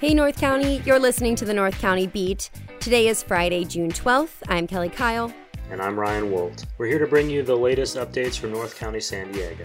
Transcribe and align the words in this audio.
Hey, 0.00 0.12
North 0.12 0.38
County, 0.38 0.82
you're 0.84 0.98
listening 0.98 1.34
to 1.36 1.46
the 1.46 1.54
North 1.54 1.80
County 1.80 2.06
Beat. 2.06 2.50
Today 2.78 3.08
is 3.08 3.22
Friday, 3.22 3.64
June 3.64 3.90
12th. 3.90 4.42
I'm 4.48 4.66
Kelli 4.66 4.92
Kyle. 4.92 5.32
And 5.70 5.80
I'm 5.80 5.98
Ryan 5.98 6.30
Woldt. 6.30 6.66
We're 6.76 6.88
here 6.88 6.98
to 6.98 7.06
bring 7.06 7.30
you 7.30 7.42
the 7.42 7.56
latest 7.56 7.96
updates 7.96 8.38
from 8.38 8.52
North 8.52 8.76
County, 8.76 9.00
San 9.00 9.32
Diego. 9.32 9.64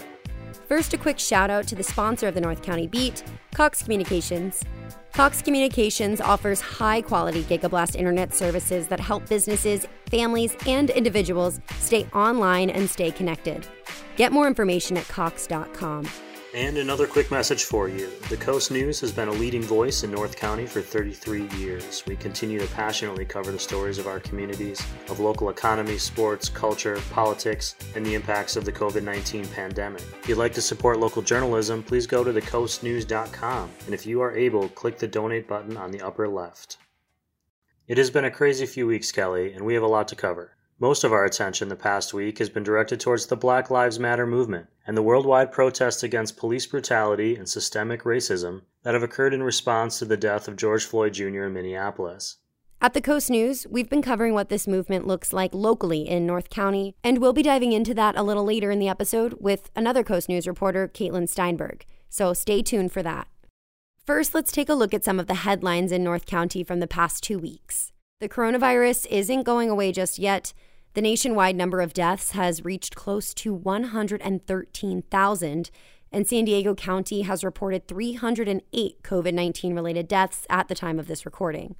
First, 0.70 0.94
a 0.94 0.98
quick 0.98 1.20
shout 1.20 1.50
out 1.50 1.68
to 1.68 1.76
the 1.76 1.84
sponsor 1.84 2.28
of 2.30 2.36
the 2.36 2.40
North 2.40 2.62
County 2.62 2.88
Beat, 2.88 3.22
Cox 3.54 3.84
Communications. 3.84 4.64
Cox 5.12 5.42
Communications 5.42 6.22
offers 6.22 6.62
high 6.62 7.02
quality 7.02 7.44
Gigablast 7.44 7.98
internet 7.98 8.34
services 8.34 8.88
that 8.88 9.02
help 9.02 9.28
businesses, 9.28 9.88
families, 10.10 10.56
and 10.66 10.90
individuals 10.90 11.60
stay 11.80 12.06
online 12.14 12.70
and 12.70 12.90
stay 12.90 13.12
connected. 13.12 13.68
Get 14.16 14.32
more 14.32 14.48
information 14.48 14.98
at 14.98 15.08
Cox.com. 15.08 16.08
And 16.54 16.80
another 16.80 17.06
quick 17.06 17.30
message 17.30 17.66
for 17.66 17.88
you. 17.88 18.10
The 18.30 18.38
Coast 18.38 18.72
News 18.72 19.00
has 19.02 19.12
been 19.12 19.28
a 19.28 19.34
leading 19.34 19.62
voice 19.62 20.04
in 20.04 20.10
North 20.10 20.36
County 20.36 20.66
for 20.66 20.82
33 20.82 21.48
years. 21.60 22.04
We 22.08 22.16
continue 22.16 22.60
to 22.60 22.68
passionately 22.74 23.24
cover 23.24 23.52
the 23.52 23.60
stories 23.60 24.00
of 24.00 24.08
our 24.08 24.20
communities, 24.20 24.84
of 25.10 25.20
local 25.20 25.50
economy, 25.50 26.00
sports, 26.00 26.50
culture, 26.50 27.00
politics, 27.12 27.76
and 27.96 28.04
the 28.04 28.16
impacts 28.16 28.56
of 28.56 28.66
the 28.66 28.72
COVID 28.72 29.04
19 29.04 29.48
pandemic. 29.50 30.02
If 30.24 30.30
you'd 30.30 30.40
like 30.40 30.54
to 30.54 30.62
support 30.62 31.00
local 31.00 31.22
journalism, 31.22 31.84
please 31.84 32.08
go 32.08 32.24
to 32.24 32.34
thecoastnews.com. 32.34 33.70
And 33.86 33.94
if 33.94 34.08
you 34.08 34.20
are 34.22 34.36
able, 34.36 34.70
click 34.70 34.98
the 34.98 35.08
donate 35.08 35.48
button 35.48 35.78
on 35.78 35.92
the 35.92 36.02
upper 36.02 36.28
left. 36.28 36.78
It 37.90 37.98
has 37.98 38.12
been 38.12 38.26
a 38.26 38.30
crazy 38.30 38.68
few 38.68 38.86
weeks, 38.86 39.12
Kelli, 39.12 39.52
and 39.56 39.66
we 39.66 39.74
have 39.74 39.82
a 39.82 39.88
lot 39.88 40.08
to 40.10 40.16
cover. 40.16 40.56
Most 40.80 41.04
of 41.04 41.12
our 41.12 41.26
attention 41.26 41.70
the 41.70 41.76
past 41.76 42.14
week 42.14 42.38
has 42.38 42.48
been 42.48 42.62
directed 42.62 43.00
towards 43.00 43.26
the 43.26 43.36
Black 43.36 43.72
Lives 43.72 43.98
Matter 43.98 44.28
movement 44.28 44.68
and 44.86 44.96
the 44.96 45.02
worldwide 45.02 45.52
protests 45.52 46.04
against 46.04 46.38
police 46.38 46.68
brutality 46.68 47.36
and 47.36 47.50
systemic 47.50 48.04
racism 48.04 48.62
that 48.84 48.94
have 48.94 49.02
occurred 49.02 49.34
in 49.34 49.42
response 49.42 49.98
to 49.98 50.06
the 50.06 50.18
death 50.18 50.48
of 50.48 50.56
George 50.56 50.86
Floyd 50.86 51.14
Jr. 51.14 51.46
in 51.46 51.54
Minneapolis. 51.54 52.38
At 52.80 52.94
the 52.94 53.02
Coast 53.02 53.28
News, 53.28 53.66
we've 53.68 53.90
been 53.90 54.04
covering 54.04 54.36
what 54.36 54.50
this 54.50 54.68
movement 54.68 55.08
looks 55.08 55.34
like 55.34 55.56
locally 55.56 56.08
in 56.08 56.28
North 56.28 56.52
County, 56.52 56.96
and 57.04 57.18
we'll 57.18 57.34
be 57.34 57.42
diving 57.42 57.72
into 57.72 57.96
that 57.96 58.16
a 58.16 58.22
little 58.22 58.46
later 58.46 58.70
in 58.70 58.78
the 58.78 58.88
episode 58.88 59.34
with 59.40 59.72
another 59.76 60.04
Coast 60.04 60.30
News 60.30 60.48
reporter, 60.48 60.88
Caitlin 60.88 61.28
Steinberg. 61.28 61.88
So 62.08 62.34
stay 62.34 62.62
tuned 62.62 62.92
for 62.92 63.02
that. 63.02 63.28
First, 64.10 64.34
let's 64.34 64.52
take 64.52 64.70
a 64.70 64.74
look 64.74 64.96
at 64.96 65.04
some 65.04 65.20
of 65.20 65.28
the 65.28 65.36
headlines 65.36 65.92
in 65.92 66.04
North 66.04 66.26
County 66.26 66.64
from 66.64 66.80
the 66.80 66.88
past 66.88 67.22
two 67.22 67.38
weeks. 67.38 67.94
The 68.20 68.28
coronavirus 68.28 69.06
isn't 69.06 69.44
going 69.44 69.70
away 69.70 69.92
just 69.92 70.18
yet, 70.18 70.52
the 70.96 71.02
nationwide 71.04 71.56
number 71.56 71.80
of 71.80 71.94
deaths 71.94 72.32
has 72.32 72.66
reached 72.66 72.96
close 72.96 73.36
to 73.36 73.54
113,000, 73.54 75.70
and 76.12 76.28
San 76.28 76.44
Diego 76.44 76.74
County 76.74 77.22
has 77.22 77.44
reported 77.44 77.88
308 77.88 79.04
COVID 79.04 79.34
19 79.36 79.76
related 79.76 80.08
deaths 80.08 80.48
at 80.50 80.70
the 80.70 80.74
time 80.74 80.98
of 80.98 81.06
this 81.06 81.24
recording. 81.24 81.76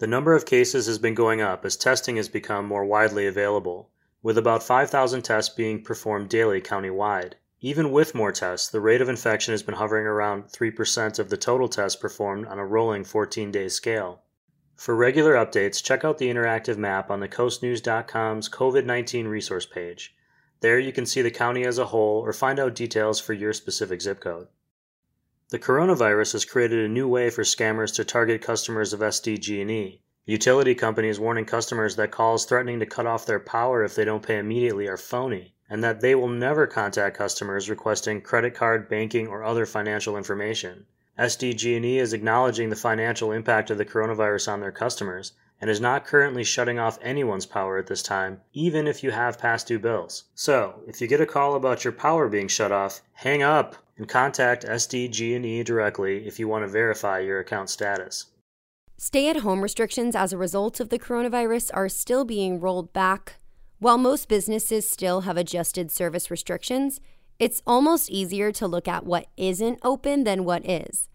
The 0.00 0.06
number 0.06 0.34
of 0.34 0.44
cases 0.44 0.84
has 0.84 0.98
been 0.98 1.14
going 1.14 1.40
up 1.40 1.64
as 1.64 1.78
testing 1.78 2.16
has 2.16 2.28
become 2.28 2.66
more 2.66 2.84
widely 2.84 3.26
available, 3.26 3.88
with 4.22 4.36
about 4.36 4.62
5,000 4.62 5.22
tests 5.22 5.54
being 5.54 5.82
performed 5.82 6.28
daily 6.28 6.60
countywide. 6.60 7.36
Even 7.62 7.92
with 7.92 8.14
more 8.14 8.32
tests, 8.32 8.68
the 8.68 8.80
rate 8.80 9.02
of 9.02 9.08
infection 9.10 9.52
has 9.52 9.62
been 9.62 9.74
hovering 9.74 10.06
around 10.06 10.44
3% 10.44 11.18
of 11.18 11.28
the 11.28 11.36
total 11.36 11.68
tests 11.68 12.00
performed 12.00 12.46
on 12.46 12.58
a 12.58 12.64
rolling 12.64 13.04
14 13.04 13.50
day 13.50 13.68
scale. 13.68 14.22
For 14.76 14.96
regular 14.96 15.34
updates, 15.34 15.84
check 15.84 16.02
out 16.02 16.16
the 16.16 16.30
interactive 16.30 16.78
map 16.78 17.10
on 17.10 17.20
the 17.20 17.28
coastnews.com's 17.28 18.48
COVID 18.48 18.86
19 18.86 19.28
resource 19.28 19.66
page. 19.66 20.16
There 20.60 20.78
you 20.78 20.90
can 20.90 21.04
see 21.04 21.20
the 21.20 21.30
county 21.30 21.64
as 21.64 21.76
a 21.76 21.84
whole 21.84 22.20
or 22.20 22.32
find 22.32 22.58
out 22.58 22.74
details 22.74 23.20
for 23.20 23.34
your 23.34 23.52
specific 23.52 24.00
zip 24.00 24.20
code. 24.20 24.48
The 25.50 25.58
coronavirus 25.58 26.32
has 26.32 26.46
created 26.46 26.82
a 26.82 26.88
new 26.88 27.08
way 27.08 27.28
for 27.28 27.42
scammers 27.42 27.94
to 27.96 28.06
target 28.06 28.40
customers 28.40 28.94
of 28.94 29.00
SDG&E. 29.00 30.00
Utility 30.24 30.74
companies 30.74 31.20
warning 31.20 31.44
customers 31.44 31.96
that 31.96 32.10
calls 32.10 32.46
threatening 32.46 32.80
to 32.80 32.86
cut 32.86 33.04
off 33.04 33.26
their 33.26 33.38
power 33.38 33.84
if 33.84 33.94
they 33.94 34.06
don't 34.06 34.22
pay 34.22 34.38
immediately 34.38 34.88
are 34.88 34.96
phony, 34.96 35.54
and 35.70 35.82
that 35.82 36.00
they 36.00 36.14
will 36.14 36.28
never 36.28 36.66
contact 36.66 37.16
customers 37.16 37.70
requesting 37.70 38.20
credit 38.20 38.54
card, 38.54 38.88
banking, 38.88 39.28
or 39.28 39.44
other 39.44 39.64
financial 39.64 40.16
information. 40.16 40.84
SDG&E 41.18 41.98
is 41.98 42.12
acknowledging 42.12 42.68
the 42.68 42.76
financial 42.76 43.30
impact 43.30 43.70
of 43.70 43.78
the 43.78 43.84
coronavirus 43.84 44.52
on 44.52 44.60
their 44.60 44.72
customers 44.72 45.32
and 45.60 45.68
is 45.70 45.80
not 45.80 46.06
currently 46.06 46.42
shutting 46.42 46.78
off 46.78 46.98
anyone's 47.02 47.44
power 47.46 47.76
at 47.78 47.86
this 47.86 48.02
time, 48.02 48.40
even 48.52 48.86
if 48.86 49.04
you 49.04 49.10
have 49.10 49.38
past 49.38 49.66
due 49.66 49.78
bills. 49.78 50.24
So, 50.34 50.82
if 50.86 51.00
you 51.00 51.06
get 51.06 51.20
a 51.20 51.26
call 51.26 51.54
about 51.54 51.84
your 51.84 51.92
power 51.92 52.28
being 52.28 52.48
shut 52.48 52.72
off, 52.72 53.02
hang 53.12 53.42
up 53.42 53.76
and 53.98 54.08
contact 54.08 54.64
SDG&E 54.64 55.62
directly 55.62 56.26
if 56.26 56.38
you 56.38 56.48
want 56.48 56.64
to 56.64 56.68
verify 56.68 57.18
your 57.18 57.40
account 57.40 57.68
status. 57.68 58.26
Stay-at-home 58.96 59.62
restrictions 59.62 60.16
as 60.16 60.32
a 60.32 60.38
result 60.38 60.80
of 60.80 60.88
the 60.88 60.98
coronavirus 60.98 61.70
are 61.74 61.88
still 61.88 62.24
being 62.24 62.60
rolled 62.60 62.92
back. 62.94 63.39
While 63.80 63.96
most 63.96 64.28
businesses 64.28 64.86
still 64.86 65.22
have 65.22 65.38
adjusted 65.38 65.90
service 65.90 66.30
restrictions, 66.30 67.00
it's 67.38 67.62
almost 67.66 68.10
easier 68.10 68.52
to 68.52 68.66
look 68.66 68.86
at 68.86 69.06
what 69.06 69.28
isn't 69.38 69.78
open 69.82 70.24
than 70.24 70.44
what 70.44 70.68
is. 70.68 71.08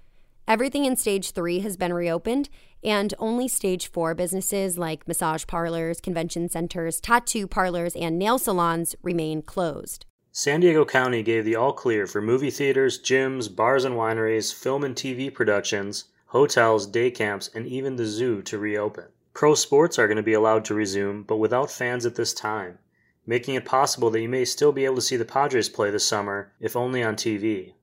Everything 0.47 0.83
in 0.83 0.97
stage 0.97 1.29
three 1.29 1.59
has 1.59 1.77
been 1.77 1.93
reopened, 1.93 2.49
and 2.83 3.13
only 3.19 3.47
stage 3.47 3.91
four 3.91 4.15
businesses 4.15 4.79
like 4.79 5.07
massage 5.07 5.45
parlors, 5.45 6.01
convention 6.01 6.49
centers, 6.49 6.99
tattoo 6.99 7.47
parlors, 7.47 7.95
and 7.95 8.17
nail 8.17 8.39
salons 8.39 8.95
remain 9.03 9.43
closed. 9.43 10.07
San 10.31 10.59
Diego 10.59 10.85
County 10.85 11.21
gave 11.21 11.45
the 11.45 11.55
all 11.55 11.71
clear 11.71 12.07
for 12.07 12.19
movie 12.19 12.49
theaters, 12.49 12.99
gyms, 12.99 13.55
bars 13.55 13.85
and 13.85 13.93
wineries, 13.93 14.51
film 14.51 14.83
and 14.83 14.95
TV 14.95 15.31
productions, 15.31 16.05
hotels, 16.25 16.87
day 16.87 17.11
camps, 17.11 17.47
and 17.53 17.67
even 17.67 17.95
the 17.95 18.07
zoo 18.07 18.41
to 18.41 18.57
reopen. 18.57 19.05
Pro 19.35 19.53
sports 19.53 19.99
are 19.99 20.07
going 20.07 20.15
to 20.15 20.23
be 20.23 20.31
allowed 20.31 20.63
to 20.63 20.73
resume, 20.73 21.21
but 21.21 21.35
without 21.35 21.69
fans 21.69 22.05
at 22.05 22.15
this 22.15 22.33
time, 22.33 22.79
making 23.25 23.55
it 23.55 23.65
possible 23.65 24.09
that 24.09 24.21
you 24.21 24.29
may 24.29 24.45
still 24.45 24.71
be 24.71 24.85
able 24.85 24.95
to 24.95 25.01
see 25.01 25.17
the 25.17 25.25
Padres 25.25 25.67
play 25.67 25.91
this 25.91 26.05
summer, 26.05 26.53
if 26.61 26.73
only 26.73 27.03
on 27.03 27.17
TV. 27.17 27.73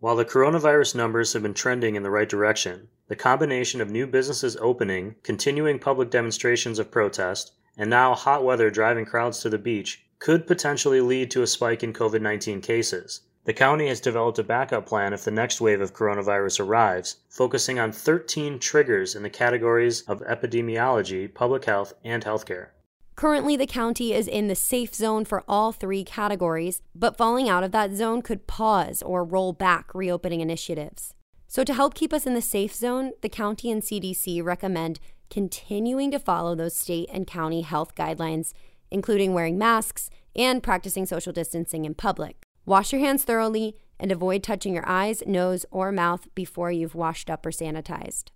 While 0.00 0.16
the 0.16 0.24
coronavirus 0.24 0.96
numbers 0.96 1.34
have 1.34 1.42
been 1.44 1.54
trending 1.54 1.94
in 1.94 2.02
the 2.02 2.10
right 2.10 2.28
direction, 2.28 2.88
the 3.06 3.14
combination 3.14 3.80
of 3.80 3.92
new 3.92 4.08
businesses 4.08 4.56
opening, 4.56 5.14
continuing 5.22 5.78
public 5.78 6.10
demonstrations 6.10 6.80
of 6.80 6.90
protest, 6.90 7.52
and 7.76 7.88
now 7.88 8.16
hot 8.16 8.42
weather 8.42 8.68
driving 8.68 9.04
crowds 9.04 9.38
to 9.38 9.48
the 9.48 9.58
beach 9.58 10.04
could 10.18 10.48
potentially 10.48 11.00
lead 11.00 11.30
to 11.30 11.42
a 11.42 11.46
spike 11.46 11.84
in 11.84 11.92
COVID 11.92 12.22
19 12.22 12.60
cases. 12.60 13.20
The 13.44 13.52
county 13.52 13.88
has 13.88 14.00
developed 14.00 14.38
a 14.38 14.44
backup 14.44 14.86
plan 14.86 15.12
if 15.12 15.24
the 15.24 15.32
next 15.32 15.60
wave 15.60 15.80
of 15.80 15.92
coronavirus 15.92 16.60
arrives, 16.60 17.16
focusing 17.28 17.76
on 17.76 17.90
13 17.90 18.60
triggers 18.60 19.16
in 19.16 19.24
the 19.24 19.30
categories 19.30 20.02
of 20.02 20.20
epidemiology, 20.20 21.32
public 21.32 21.64
health, 21.64 21.92
and 22.04 22.24
healthcare. 22.24 22.68
Currently, 23.16 23.56
the 23.56 23.66
county 23.66 24.12
is 24.14 24.28
in 24.28 24.46
the 24.46 24.54
safe 24.54 24.94
zone 24.94 25.24
for 25.24 25.42
all 25.48 25.72
three 25.72 26.04
categories, 26.04 26.82
but 26.94 27.16
falling 27.16 27.48
out 27.48 27.64
of 27.64 27.72
that 27.72 27.92
zone 27.92 28.22
could 28.22 28.46
pause 28.46 29.02
or 29.02 29.24
roll 29.24 29.52
back 29.52 29.92
reopening 29.92 30.40
initiatives. 30.40 31.12
So, 31.48 31.64
to 31.64 31.74
help 31.74 31.94
keep 31.94 32.12
us 32.12 32.26
in 32.26 32.34
the 32.34 32.40
safe 32.40 32.72
zone, 32.72 33.10
the 33.22 33.28
county 33.28 33.72
and 33.72 33.82
CDC 33.82 34.42
recommend 34.42 35.00
continuing 35.30 36.12
to 36.12 36.20
follow 36.20 36.54
those 36.54 36.76
state 36.76 37.10
and 37.12 37.26
county 37.26 37.62
health 37.62 37.96
guidelines, 37.96 38.52
including 38.90 39.34
wearing 39.34 39.58
masks 39.58 40.10
and 40.36 40.62
practicing 40.62 41.06
social 41.06 41.32
distancing 41.32 41.84
in 41.84 41.94
public. 41.94 42.46
Wash 42.64 42.92
your 42.92 43.00
hands 43.00 43.24
thoroughly 43.24 43.76
and 43.98 44.12
avoid 44.12 44.42
touching 44.42 44.74
your 44.74 44.88
eyes, 44.88 45.22
nose, 45.26 45.66
or 45.70 45.90
mouth 45.90 46.28
before 46.34 46.70
you've 46.70 46.94
washed 46.94 47.28
up 47.28 47.44
or 47.44 47.50
sanitized. 47.50 48.30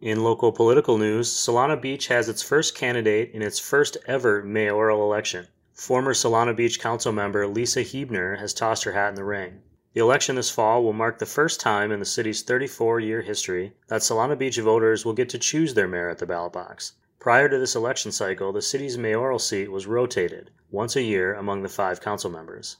In 0.00 0.22
local 0.22 0.52
political 0.52 0.96
news, 0.96 1.28
Solana 1.28 1.80
Beach 1.80 2.06
has 2.06 2.28
its 2.28 2.40
first 2.40 2.76
candidate 2.76 3.32
in 3.32 3.42
its 3.42 3.58
first 3.58 3.96
ever 4.06 4.44
mayoral 4.44 5.02
election. 5.02 5.48
Former 5.74 6.12
Solana 6.12 6.54
Beach 6.54 6.78
Council 6.78 7.10
member 7.10 7.48
Lesa 7.48 7.80
Heebner 7.80 8.38
has 8.38 8.54
tossed 8.54 8.84
her 8.84 8.92
hat 8.92 9.08
in 9.08 9.14
the 9.16 9.24
ring. 9.24 9.60
The 9.92 10.00
election 10.00 10.36
this 10.36 10.50
fall 10.50 10.84
will 10.84 10.92
mark 10.92 11.18
the 11.18 11.26
first 11.26 11.58
time 11.58 11.90
in 11.90 11.98
the 11.98 12.04
city's 12.04 12.42
34 12.42 13.00
year 13.00 13.22
history 13.22 13.72
that 13.88 14.02
Solana 14.02 14.38
Beach 14.38 14.58
voters 14.58 15.04
will 15.04 15.14
get 15.14 15.28
to 15.30 15.38
choose 15.38 15.74
their 15.74 15.88
mayor 15.88 16.08
at 16.08 16.18
the 16.18 16.26
ballot 16.26 16.52
box. 16.52 16.92
Prior 17.18 17.48
to 17.48 17.58
this 17.58 17.74
election 17.74 18.12
cycle, 18.12 18.52
the 18.52 18.62
city's 18.62 18.96
mayoral 18.96 19.40
seat 19.40 19.72
was 19.72 19.88
rotated 19.88 20.52
once 20.70 20.94
a 20.94 21.02
year 21.02 21.34
among 21.34 21.64
the 21.64 21.68
five 21.68 22.00
council 22.00 22.30
members. 22.30 22.76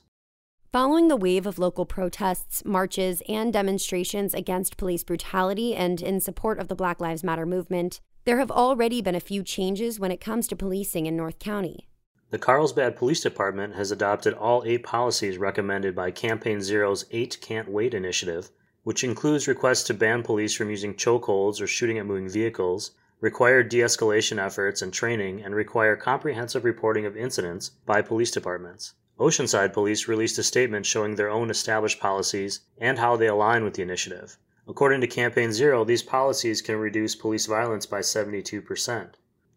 Following 0.71 1.07
the 1.07 1.15
wave 1.15 1.47
of 1.47 1.57
local 1.57 1.83
protests, 1.83 2.63
marches, 2.63 3.23
and 3.27 3.51
demonstrations 3.51 4.35
against 4.35 4.77
police 4.77 5.03
brutality 5.03 5.75
and 5.75 5.99
in 5.99 6.19
support 6.19 6.59
of 6.59 6.67
the 6.67 6.75
Black 6.75 7.01
Lives 7.01 7.23
Matter 7.23 7.47
movement, 7.47 8.01
there 8.25 8.37
have 8.37 8.51
already 8.51 9.01
been 9.01 9.15
a 9.15 9.19
few 9.19 9.41
changes 9.41 9.99
when 9.99 10.11
it 10.11 10.21
comes 10.21 10.47
to 10.47 10.55
policing 10.55 11.07
in 11.07 11.17
North 11.17 11.39
County. 11.39 11.87
The 12.29 12.37
Carlsbad 12.37 12.95
Police 12.95 13.21
Department 13.21 13.73
has 13.73 13.89
adopted 13.89 14.35
all 14.35 14.61
eight 14.63 14.83
policies 14.83 15.39
recommended 15.39 15.95
by 15.95 16.11
Campaign 16.11 16.61
Zero's 16.61 17.03
Eight 17.09 17.39
Can't 17.41 17.71
Wait 17.71 17.95
initiative, 17.95 18.51
which 18.83 19.03
includes 19.03 19.47
requests 19.47 19.85
to 19.85 19.95
ban 19.95 20.21
police 20.21 20.53
from 20.53 20.69
using 20.69 20.93
chokeholds 20.93 21.59
or 21.59 21.65
shooting 21.65 21.97
at 21.97 22.05
moving 22.05 22.29
vehicles, 22.29 22.91
require 23.21 23.63
de 23.63 23.79
escalation 23.79 24.37
efforts 24.37 24.83
and 24.83 24.93
training, 24.93 25.41
and 25.41 25.55
require 25.55 25.95
comprehensive 25.95 26.63
reporting 26.63 27.07
of 27.07 27.17
incidents 27.17 27.71
by 27.87 28.03
police 28.03 28.29
departments. 28.29 28.93
Oceanside 29.19 29.73
Police 29.73 30.07
released 30.07 30.37
a 30.37 30.43
statement 30.43 30.85
showing 30.85 31.15
their 31.15 31.29
own 31.29 31.49
established 31.49 31.99
policies 31.99 32.61
and 32.77 32.97
how 32.97 33.17
they 33.17 33.27
align 33.27 33.65
with 33.65 33.73
the 33.73 33.81
initiative. 33.81 34.37
According 34.65 35.01
to 35.01 35.07
Campaign 35.07 35.51
Zero, 35.51 35.83
these 35.83 36.01
policies 36.01 36.61
can 36.61 36.77
reduce 36.77 37.17
police 37.17 37.45
violence 37.45 37.85
by 37.85 37.99
72%. 37.99 39.09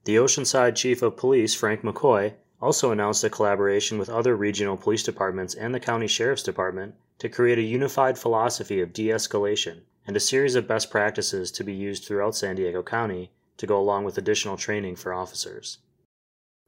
The 0.05 0.17
Oceanside 0.17 0.75
Chief 0.75 1.01
of 1.01 1.17
Police, 1.17 1.55
Frank 1.55 1.83
McCoy, 1.83 2.33
also 2.61 2.91
announced 2.91 3.23
a 3.23 3.31
collaboration 3.31 3.99
with 3.99 4.11
other 4.11 4.35
regional 4.35 4.77
police 4.77 5.05
departments 5.05 5.55
and 5.55 5.73
the 5.73 5.79
County 5.79 6.09
Sheriff's 6.09 6.43
Department 6.43 6.97
to 7.19 7.29
create 7.29 7.59
a 7.59 7.63
unified 7.63 8.19
philosophy 8.19 8.81
of 8.81 8.93
de 8.93 9.11
escalation 9.11 9.83
and 10.09 10.17
a 10.17 10.21
series 10.21 10.57
of 10.57 10.67
best 10.67 10.91
practices 10.91 11.53
to 11.53 11.63
be 11.63 11.73
used 11.73 12.05
throughout 12.05 12.35
San 12.35 12.57
Diego 12.57 12.83
County 12.83 13.31
to 13.59 13.67
go 13.69 13.79
along 13.79 14.05
with 14.05 14.19
additional 14.19 14.57
training 14.57 14.97
for 14.97 15.15
officers. 15.15 15.79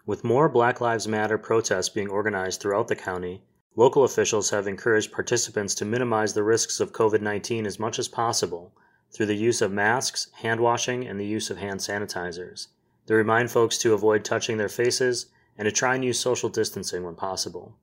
With 0.07 0.23
more 0.23 0.51
Black 0.51 0.83
Lives 0.83 1.09
Matter 1.09 1.39
protests 1.39 1.89
being 1.89 2.11
organized 2.11 2.61
throughout 2.61 2.89
the 2.89 2.95
county, 2.95 3.43
local 3.75 4.05
officials 4.05 4.51
have 4.51 4.67
encouraged 4.67 5.13
participants 5.13 5.75
to 5.77 5.87
minimize 5.87 6.35
the 6.35 6.43
risks 6.43 6.79
of 6.79 6.93
COVID 6.93 7.23
19 7.23 7.65
as 7.65 7.79
much 7.79 7.99
as 7.99 8.07
possible 8.07 8.75
through 9.15 9.25
the 9.25 9.35
use 9.35 9.63
of 9.63 9.73
masks, 9.73 10.29
hand 10.43 10.61
washing, 10.61 11.07
and 11.07 11.19
the 11.19 11.25
use 11.25 11.49
of 11.49 11.57
hand 11.57 11.81
sanitizers. 11.81 12.67
They 13.07 13.15
remind 13.15 13.51
folks 13.51 13.79
to 13.79 13.95
avoid 13.95 14.27
touching 14.27 14.59
their 14.59 14.69
faces 14.69 15.33
and 15.57 15.65
to 15.65 15.73
try 15.73 15.95
and 15.95 16.05
use 16.05 16.21
social 16.21 16.51
distancing 16.51 17.03
when 17.03 17.15
possible. 17.15 17.79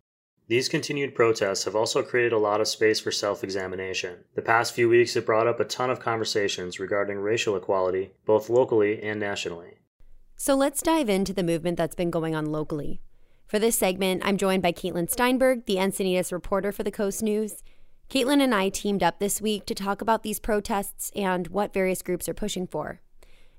These 0.47 0.69
continued 0.69 1.15
protests 1.15 1.63
have 1.63 1.75
also 1.75 2.03
created 2.03 2.33
a 2.33 2.38
lot 2.38 2.62
of 2.62 2.68
space 2.68 3.00
for 3.00 3.12
self 3.12 3.44
examination. 3.44 4.25
The 4.35 4.44
past 4.44 4.75
few 4.75 4.88
weeks 4.88 5.15
have 5.15 5.25
brought 5.25 5.47
up 5.47 5.59
a 5.59 5.65
ton 5.65 5.89
of 5.89 6.00
conversations 6.00 6.79
regarding 6.79 7.18
racial 7.18 7.56
equality, 7.56 8.12
both 8.27 8.47
locally 8.47 9.01
and 9.01 9.19
nationally. 9.19 9.81
So 10.44 10.56
let's 10.56 10.82
dive 10.82 11.08
into 11.08 11.34
the 11.34 11.44
movement 11.44 11.78
that's 11.78 11.94
been 11.94 12.10
going 12.10 12.34
on 12.34 12.48
locally. 12.48 13.00
For 13.46 13.60
this 13.60 13.76
segment, 13.76 14.24
I'm 14.26 14.38
joined 14.38 14.64
by 14.64 14.72
Caitlin 14.72 15.08
Steinberg, 15.08 15.68
the 15.68 15.76
Encinitas 15.76 16.32
reporter 16.32 16.72
for 16.72 16.82
the 16.82 16.90
Coast 16.90 17.22
News. 17.22 17.62
Caitlin 18.10 18.42
and 18.42 18.56
I 18.56 18.70
teamed 18.70 19.04
up 19.04 19.20
this 19.20 19.40
week 19.40 19.68
to 19.68 19.76
talk 19.76 20.02
about 20.02 20.24
these 20.24 20.40
protests 20.40 21.12
and 21.16 21.50
what 21.50 21.76
various 21.76 22.02
groups 22.02 22.28
are 22.28 22.34
pushing 22.34 22.66
for. 22.66 23.02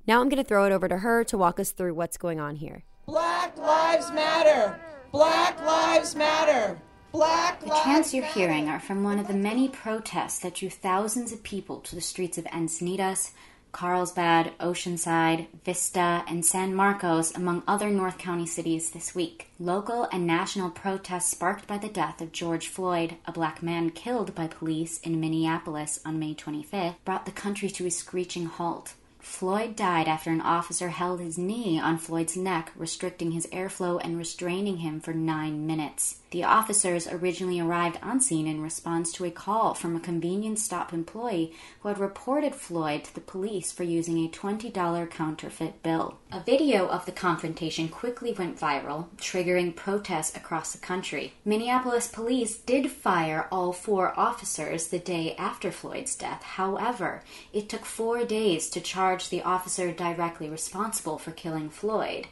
Now 0.08 0.20
I'm 0.20 0.28
going 0.28 0.42
to 0.42 0.48
throw 0.48 0.64
it 0.64 0.72
over 0.72 0.88
to 0.88 0.98
her 0.98 1.22
to 1.22 1.38
walk 1.38 1.60
us 1.60 1.70
through 1.70 1.94
what's 1.94 2.16
going 2.16 2.40
on 2.40 2.56
here. 2.56 2.82
Black 3.06 3.56
Lives 3.56 4.10
Matter! 4.10 4.80
Black 5.12 5.64
Lives 5.64 6.16
Matter! 6.16 6.82
Black 7.12 7.60
the 7.60 7.68
chants 7.84 8.12
you're 8.12 8.24
hearing 8.24 8.68
are 8.68 8.80
from 8.80 9.04
one 9.04 9.20
of 9.20 9.28
the 9.28 9.34
many 9.34 9.68
protests 9.68 10.40
that 10.40 10.56
drew 10.56 10.70
thousands 10.70 11.30
of 11.30 11.44
people 11.44 11.78
to 11.78 11.94
the 11.94 12.00
streets 12.00 12.38
of 12.38 12.44
Encinitas, 12.46 13.30
Carlsbad, 13.72 14.52
Oceanside, 14.60 15.46
Vista, 15.64 16.24
and 16.28 16.44
San 16.44 16.74
Marcos, 16.74 17.34
among 17.34 17.62
other 17.66 17.90
North 17.90 18.18
County 18.18 18.46
cities 18.46 18.90
this 18.90 19.14
week. 19.14 19.48
Local 19.58 20.04
and 20.12 20.26
national 20.26 20.70
protests 20.70 21.30
sparked 21.30 21.66
by 21.66 21.78
the 21.78 21.88
death 21.88 22.20
of 22.20 22.32
George 22.32 22.68
Floyd, 22.68 23.16
a 23.26 23.32
black 23.32 23.62
man 23.62 23.90
killed 23.90 24.34
by 24.34 24.46
police 24.46 25.00
in 25.00 25.18
Minneapolis 25.18 26.00
on 26.04 26.18
May 26.18 26.34
25th, 26.34 26.96
brought 27.04 27.26
the 27.26 27.32
country 27.32 27.70
to 27.70 27.86
a 27.86 27.90
screeching 27.90 28.46
halt. 28.46 28.94
Floyd 29.18 29.76
died 29.76 30.08
after 30.08 30.30
an 30.30 30.40
officer 30.40 30.88
held 30.88 31.20
his 31.20 31.38
knee 31.38 31.78
on 31.78 31.96
Floyd's 31.96 32.36
neck, 32.36 32.72
restricting 32.76 33.30
his 33.30 33.46
airflow 33.46 34.00
and 34.02 34.18
restraining 34.18 34.78
him 34.78 35.00
for 35.00 35.14
nine 35.14 35.66
minutes. 35.66 36.16
The 36.32 36.44
officers 36.44 37.06
originally 37.06 37.60
arrived 37.60 37.98
on 38.02 38.18
scene 38.18 38.46
in 38.46 38.62
response 38.62 39.12
to 39.12 39.26
a 39.26 39.30
call 39.30 39.74
from 39.74 39.94
a 39.94 40.00
convenience 40.00 40.64
stop 40.64 40.94
employee 40.94 41.52
who 41.80 41.88
had 41.88 41.98
reported 41.98 42.54
Floyd 42.54 43.04
to 43.04 43.14
the 43.14 43.20
police 43.20 43.70
for 43.70 43.82
using 43.82 44.16
a 44.16 44.30
$20 44.30 45.10
counterfeit 45.10 45.82
bill. 45.82 46.16
A 46.32 46.40
video 46.40 46.88
of 46.88 47.04
the 47.04 47.12
confrontation 47.12 47.86
quickly 47.90 48.32
went 48.32 48.58
viral, 48.58 49.08
triggering 49.18 49.76
protests 49.76 50.34
across 50.34 50.72
the 50.72 50.78
country. 50.78 51.34
Minneapolis 51.44 52.08
police 52.08 52.56
did 52.56 52.90
fire 52.90 53.46
all 53.52 53.74
four 53.74 54.18
officers 54.18 54.88
the 54.88 54.98
day 54.98 55.36
after 55.36 55.70
Floyd's 55.70 56.16
death. 56.16 56.42
However, 56.42 57.22
it 57.52 57.68
took 57.68 57.84
four 57.84 58.24
days 58.24 58.70
to 58.70 58.80
charge 58.80 59.28
the 59.28 59.42
officer 59.42 59.92
directly 59.92 60.48
responsible 60.48 61.18
for 61.18 61.32
killing 61.32 61.68
Floyd 61.68 62.28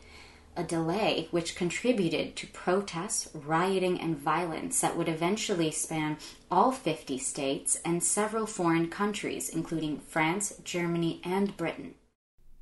a 0.56 0.64
delay 0.64 1.29
which 1.31 1.55
contributed 1.55 2.37
to 2.37 2.47
protests, 2.49 3.29
rioting, 3.35 4.00
and 4.00 4.17
violence 4.17 4.81
that 4.81 4.97
would 4.97 5.08
eventually 5.08 5.70
span 5.70 6.19
all 6.50 6.73
50 6.73 7.19
states 7.19 7.81
and 7.85 8.02
several 8.02 8.47
foreign 8.47 8.88
countries, 8.88 9.49
including 9.49 10.00
France, 10.00 10.55
Germany, 10.64 11.20
and 11.25 11.56
Britain. 11.56 11.94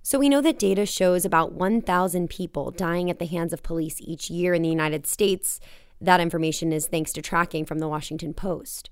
So, 0.02 0.18
we 0.18 0.28
know 0.28 0.40
that 0.40 0.58
data 0.58 0.86
shows 0.86 1.24
about 1.24 1.52
1,000 1.52 2.30
people 2.30 2.70
dying 2.70 3.10
at 3.10 3.18
the 3.18 3.26
hands 3.26 3.52
of 3.52 3.62
police 3.62 4.00
each 4.00 4.30
year 4.30 4.54
in 4.54 4.62
the 4.62 4.68
United 4.68 5.06
States. 5.06 5.60
That 6.00 6.20
information 6.20 6.72
is 6.72 6.86
thanks 6.86 7.12
to 7.14 7.22
tracking 7.22 7.64
from 7.64 7.78
the 7.78 7.88
Washington 7.88 8.32
Post. 8.32 8.90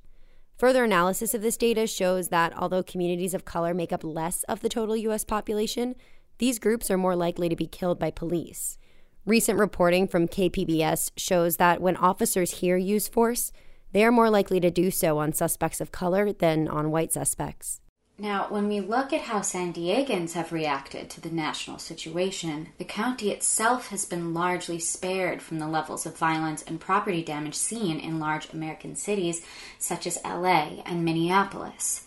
Further 0.58 0.84
analysis 0.84 1.34
of 1.34 1.42
this 1.42 1.56
data 1.56 1.86
shows 1.86 2.28
that 2.28 2.56
although 2.56 2.82
communities 2.82 3.34
of 3.34 3.44
color 3.44 3.74
make 3.74 3.92
up 3.92 4.02
less 4.02 4.42
of 4.44 4.60
the 4.60 4.68
total 4.68 4.96
U.S. 4.96 5.24
population, 5.24 5.94
these 6.38 6.58
groups 6.58 6.90
are 6.90 6.98
more 6.98 7.14
likely 7.14 7.48
to 7.48 7.56
be 7.56 7.66
killed 7.66 7.98
by 7.98 8.10
police. 8.10 8.78
Recent 9.26 9.58
reporting 9.58 10.06
from 10.06 10.28
KPBS 10.28 11.10
shows 11.16 11.56
that 11.56 11.80
when 11.80 11.96
officers 11.96 12.60
here 12.60 12.76
use 12.76 13.08
force, 13.08 13.50
they 13.90 14.04
are 14.04 14.12
more 14.12 14.30
likely 14.30 14.60
to 14.60 14.70
do 14.70 14.92
so 14.92 15.18
on 15.18 15.32
suspects 15.32 15.80
of 15.80 15.90
color 15.90 16.32
than 16.32 16.68
on 16.68 16.92
white 16.92 17.12
suspects. 17.12 17.80
Now, 18.20 18.46
when 18.50 18.68
we 18.68 18.78
look 18.78 19.12
at 19.12 19.22
how 19.22 19.40
San 19.40 19.72
Diegans 19.72 20.34
have 20.34 20.52
reacted 20.52 21.10
to 21.10 21.20
the 21.20 21.28
national 21.28 21.78
situation, 21.78 22.68
the 22.78 22.84
county 22.84 23.32
itself 23.32 23.88
has 23.88 24.04
been 24.04 24.32
largely 24.32 24.78
spared 24.78 25.42
from 25.42 25.58
the 25.58 25.66
levels 25.66 26.06
of 26.06 26.16
violence 26.16 26.62
and 26.62 26.78
property 26.78 27.24
damage 27.24 27.56
seen 27.56 27.98
in 27.98 28.20
large 28.20 28.52
American 28.52 28.94
cities 28.94 29.44
such 29.80 30.06
as 30.06 30.20
LA 30.24 30.82
and 30.86 31.04
Minneapolis. 31.04 32.04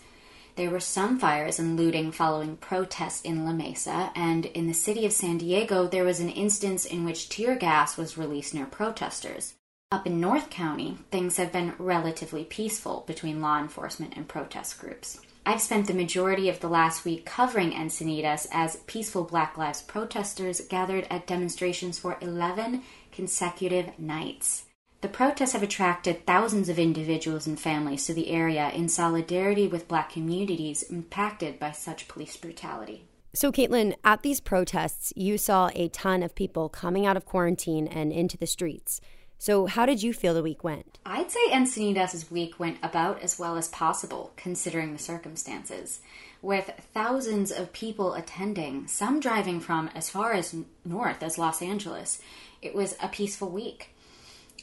There 0.60 0.70
were 0.70 0.82
some 0.82 1.18
fires 1.18 1.58
and 1.58 1.78
looting 1.78 2.12
following 2.12 2.58
protests 2.58 3.22
in 3.22 3.46
La 3.46 3.54
Mesa, 3.54 4.12
and 4.14 4.46
in 4.48 4.68
the 4.68 4.74
city 4.74 5.06
of 5.06 5.14
San 5.14 5.38
Diego, 5.38 5.88
there 5.88 6.04
was 6.04 6.20
an 6.20 6.28
instance 6.28 6.84
in 6.84 7.06
which 7.06 7.30
tear 7.30 7.56
gas 7.56 7.96
was 7.96 8.18
released 8.18 8.54
near 8.54 8.66
protesters. 8.66 9.54
Up 9.90 10.06
in 10.06 10.20
North 10.20 10.50
County, 10.50 10.98
things 11.12 11.38
have 11.38 11.54
been 11.54 11.76
relatively 11.80 12.44
peaceful 12.44 13.06
between 13.08 13.40
law 13.40 13.58
enforcement 13.58 14.18
and 14.18 14.28
protest 14.28 14.78
groups. 14.82 15.22
I've 15.46 15.62
spent 15.62 15.88
the 15.88 15.94
majority 15.94 16.50
of 16.50 16.60
the 16.60 16.68
last 16.68 17.06
week 17.06 17.26
covering 17.26 17.72
Encinitas 17.72 18.46
as 18.52 18.76
peaceful 18.86 19.24
Black 19.24 19.58
Lives 19.58 19.82
protesters 19.82 20.60
gathered 20.60 21.08
at 21.10 21.26
demonstrations 21.26 21.98
for 21.98 22.18
11 22.20 22.84
consecutive 23.14 23.98
nights. 23.98 24.66
The 25.02 25.08
protests 25.08 25.54
have 25.54 25.64
attracted 25.64 26.26
thousands 26.26 26.68
of 26.68 26.78
individuals 26.78 27.48
and 27.48 27.58
families 27.58 28.06
to 28.06 28.14
the 28.14 28.30
area 28.30 28.70
in 28.72 28.90
solidarity 28.90 29.66
with 29.66 29.88
black 29.88 30.12
communities 30.12 30.84
impacted 30.84 31.58
by 31.58 31.72
such 31.72 32.10
police 32.10 32.36
brutality. 32.36 33.06
So, 33.34 33.50
Caitlin, 33.50 33.96
at 34.04 34.24
these 34.24 34.42
protests, 34.42 35.14
you 35.16 35.38
saw 35.38 35.70
a 35.74 35.88
ton 35.90 36.22
of 36.22 36.36
people 36.36 36.68
coming 36.68 37.06
out 37.06 37.16
of 37.16 37.26
quarantine 37.26 37.88
and 37.88 38.12
into 38.12 38.38
the 38.38 38.48
streets. 38.48 39.00
So, 39.38 39.68
how 39.68 39.86
did 39.86 40.04
you 40.04 40.12
feel 40.12 40.34
the 40.34 40.44
week 40.44 40.66
went? 40.66 41.00
I'd 41.06 41.32
say 41.32 41.50
Encinitas' 41.50 42.30
week 42.30 42.60
went 42.60 42.80
about 42.84 43.22
as 43.22 43.40
well 43.40 43.56
as 43.56 43.70
possible, 43.70 44.34
considering 44.36 44.92
the 44.92 45.00
circumstances. 45.00 46.02
With 46.42 46.72
thousands 46.94 47.52
of 47.52 47.72
people 47.72 48.16
attending, 48.16 48.88
some 48.88 49.22
driving 49.22 49.62
from 49.62 49.90
as 49.96 50.10
far 50.10 50.34
as 50.34 50.56
north 50.84 51.24
as 51.24 51.38
Los 51.38 51.62
Angeles, 51.62 52.22
it 52.62 52.76
was 52.76 52.98
a 53.02 53.08
peaceful 53.08 53.50
week. 53.50 53.96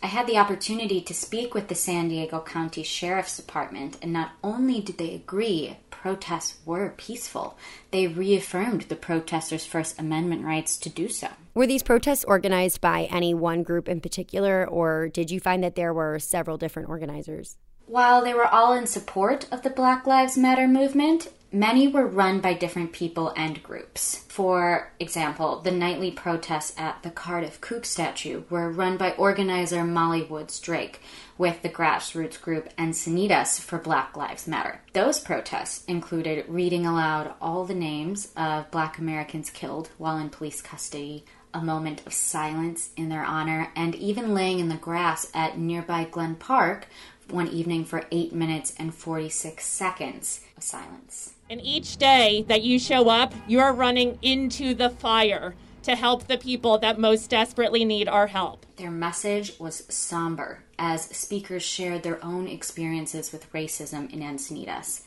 I 0.03 0.09
had 0.09 0.27
the 0.27 0.39
opportunity 0.39 1.01
to 1.01 1.15
speak 1.15 1.55
with 1.55 1.69
the 1.69 1.75
San 1.75 2.09
Diego 2.09 2.41
County 2.41 2.83
Sheriff's 2.83 3.37
Department, 3.37 3.97
and 4.03 4.13
not 4.13 4.33
only 4.45 4.81
did 4.81 4.99
they 4.99 5.15
agree 5.15 5.79
protests 5.91 6.59
were 6.65 6.95
peaceful, 6.97 7.57
they 7.91 8.07
reaffirmed 8.07 8.83
the 8.83 8.97
protesters' 8.97 9.65
First 9.65 9.99
Amendment 9.99 10.45
rights 10.45 10.77
to 10.79 10.89
do 10.89 11.09
so. 11.09 11.29
Were 11.55 11.67
these 11.67 11.83
protests 11.83 12.25
organized 12.25 12.81
by 12.81 13.05
any 13.05 13.33
one 13.33 13.63
group 13.63 13.89
in 13.89 14.01
particular, 14.01 14.67
or 14.67 15.09
did 15.09 15.31
you 15.31 15.41
find 15.41 15.65
that 15.65 15.75
there 15.75 15.95
were 15.95 16.19
several 16.19 16.59
different 16.59 16.89
organizers? 16.89 17.57
While 17.87 18.23
they 18.23 18.35
were 18.35 18.47
all 18.47 18.75
in 18.75 18.87
support 18.87 19.47
of 19.51 19.63
the 19.63 19.71
Black 19.71 20.07
Lives 20.07 20.37
Matter 20.37 20.69
movement, 20.69 21.29
Many 21.57 21.89
were 21.89 22.07
run 22.07 22.41
by 22.41 22.53
different 22.53 22.93
people 22.93 23.33
and 23.35 23.63
groups. 23.63 24.27
For 24.29 24.93
example, 25.01 25.63
the 25.63 25.71
nightly 25.71 26.11
protests 26.11 26.75
at 26.77 27.03
the 27.03 27.09
Cardiff 27.09 27.63
Kook 27.63 27.87
statue 27.87 28.43
were 28.51 28.71
run 28.71 28.99
by 28.99 29.13
organizer 29.13 29.83
Molly 29.83 30.23
Woods 30.23 30.61
Drake 30.61 31.01
with 31.39 31.63
the 31.63 31.71
grassroots 31.71 32.39
group 32.39 32.69
Encinitas 32.77 33.59
for 33.59 33.79
Black 33.79 34.19
Lives 34.19 34.47
Matter. 34.47 34.83
Those 34.93 35.19
protests 35.19 35.83
included 35.87 36.45
reading 36.47 36.85
aloud 36.85 37.33
all 37.41 37.65
the 37.65 37.75
names 37.75 38.31
of 38.37 38.71
black 38.71 38.99
Americans 38.99 39.49
killed 39.49 39.89
while 39.97 40.19
in 40.19 40.29
police 40.29 40.61
custody, 40.61 41.25
a 41.55 41.63
moment 41.63 42.07
of 42.07 42.13
silence 42.13 42.91
in 42.99 43.09
their 43.09 43.25
honor, 43.25 43.73
and 43.75 43.95
even 43.95 44.35
laying 44.35 44.59
in 44.59 44.69
the 44.69 44.75
grass 44.75 45.31
at 45.33 45.57
nearby 45.59 46.05
Glen 46.05 46.35
Park 46.35 46.87
one 47.31 47.49
evening 47.49 47.87
for 47.87 48.05
8 48.11 48.35
minutes 48.35 48.75
and 48.79 48.95
46 48.95 49.65
seconds 49.65 50.43
of 50.55 50.63
silence. 50.63 51.33
And 51.49 51.61
each 51.63 51.97
day 51.97 52.45
that 52.49 52.63
you 52.63 52.79
show 52.79 53.09
up, 53.09 53.33
you're 53.47 53.73
running 53.73 54.19
into 54.21 54.75
the 54.75 54.91
fire 54.91 55.55
to 55.85 55.95
help 55.95 56.27
the 56.27 56.39
people 56.39 56.79
that 56.79 56.99
most 56.99 57.31
desperately 57.31 57.85
need 57.85 58.09
our 58.09 58.27
help. 58.27 58.67
Their 58.77 58.91
message 58.91 59.53
was 59.61 59.85
somber 59.89 60.65
as 60.79 61.05
speakers 61.05 61.63
shared 61.63 62.03
their 62.03 62.23
own 62.25 62.49
experiences 62.49 63.33
with 63.33 63.51
racism 63.53 64.13
in 64.13 64.21
Encinitas. 64.21 65.03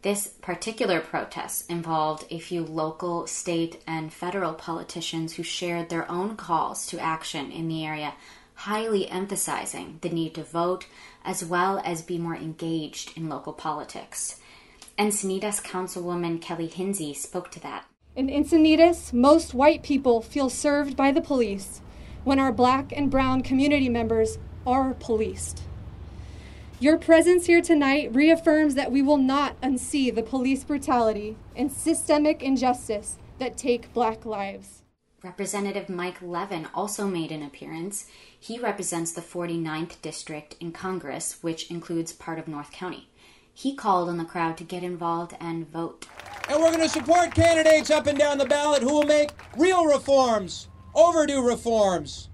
This 0.00 0.28
particular 0.28 1.00
protest 1.00 1.70
involved 1.70 2.26
a 2.30 2.38
few 2.38 2.64
local, 2.64 3.26
state, 3.26 3.82
and 3.86 4.12
federal 4.12 4.54
politicians 4.54 5.34
who 5.34 5.42
shared 5.42 5.90
their 5.90 6.10
own 6.10 6.36
calls 6.36 6.86
to 6.86 6.98
action 6.98 7.50
in 7.50 7.68
the 7.68 7.84
area, 7.84 8.14
highly 8.54 9.08
emphasizing 9.10 9.98
the 10.00 10.08
need 10.08 10.34
to 10.34 10.42
vote 10.42 10.86
as 11.24 11.44
well 11.44 11.80
as 11.84 12.02
be 12.02 12.18
more 12.18 12.36
engaged 12.36 13.16
in 13.16 13.28
local 13.28 13.52
politics. 13.52 14.40
Encinitas 14.98 15.60
Councilwoman 15.60 16.40
Kellie 16.40 16.68
Hinze 16.68 17.16
spoke 17.16 17.50
to 17.50 17.60
that. 17.60 17.86
In 18.14 18.28
Encinitas, 18.28 19.12
most 19.12 19.52
white 19.52 19.82
people 19.82 20.22
feel 20.22 20.48
served 20.48 20.96
by 20.96 21.10
the 21.10 21.20
police 21.20 21.80
when 22.22 22.38
our 22.38 22.52
black 22.52 22.92
and 22.94 23.10
brown 23.10 23.42
community 23.42 23.88
members 23.88 24.38
are 24.64 24.94
policed. 24.94 25.62
Your 26.78 26.96
presence 26.96 27.46
here 27.46 27.60
tonight 27.60 28.14
reaffirms 28.14 28.76
that 28.76 28.92
we 28.92 29.02
will 29.02 29.16
not 29.16 29.60
unsee 29.60 30.14
the 30.14 30.22
police 30.22 30.62
brutality 30.62 31.36
and 31.56 31.72
systemic 31.72 32.42
injustice 32.42 33.16
that 33.38 33.56
take 33.56 33.92
black 33.92 34.24
lives. 34.24 34.82
Representative 35.24 35.88
Mike 35.88 36.20
Levin 36.20 36.68
also 36.74 37.06
made 37.06 37.32
an 37.32 37.42
appearance. 37.42 38.06
He 38.38 38.58
represents 38.58 39.12
the 39.12 39.22
49th 39.22 40.00
District 40.02 40.54
in 40.60 40.70
Congress, 40.70 41.38
which 41.40 41.70
includes 41.70 42.12
part 42.12 42.38
of 42.38 42.46
North 42.46 42.70
County. 42.70 43.08
He 43.54 43.74
called 43.74 44.08
on 44.08 44.18
the 44.18 44.24
crowd 44.24 44.58
to 44.58 44.64
get 44.64 44.82
involved 44.82 45.36
and 45.40 45.70
vote. 45.70 46.06
And 46.48 46.60
we're 46.60 46.72
going 46.72 46.82
to 46.82 46.88
support 46.88 47.34
candidates 47.34 47.90
up 47.90 48.06
and 48.06 48.18
down 48.18 48.36
the 48.36 48.44
ballot 48.44 48.82
who 48.82 48.92
will 48.92 49.04
make 49.04 49.30
real 49.56 49.86
reforms, 49.86 50.68
overdue 50.94 51.46
reforms. 51.46 52.28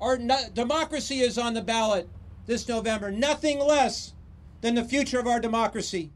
Our 0.00 0.18
no- 0.18 0.48
democracy 0.54 1.20
is 1.20 1.38
on 1.38 1.54
the 1.54 1.62
ballot 1.62 2.08
this 2.46 2.68
November. 2.68 3.10
Nothing 3.10 3.58
less 3.58 4.12
than 4.60 4.74
the 4.74 4.84
future 4.84 5.18
of 5.18 5.26
our 5.26 5.40
democracy. 5.40 6.12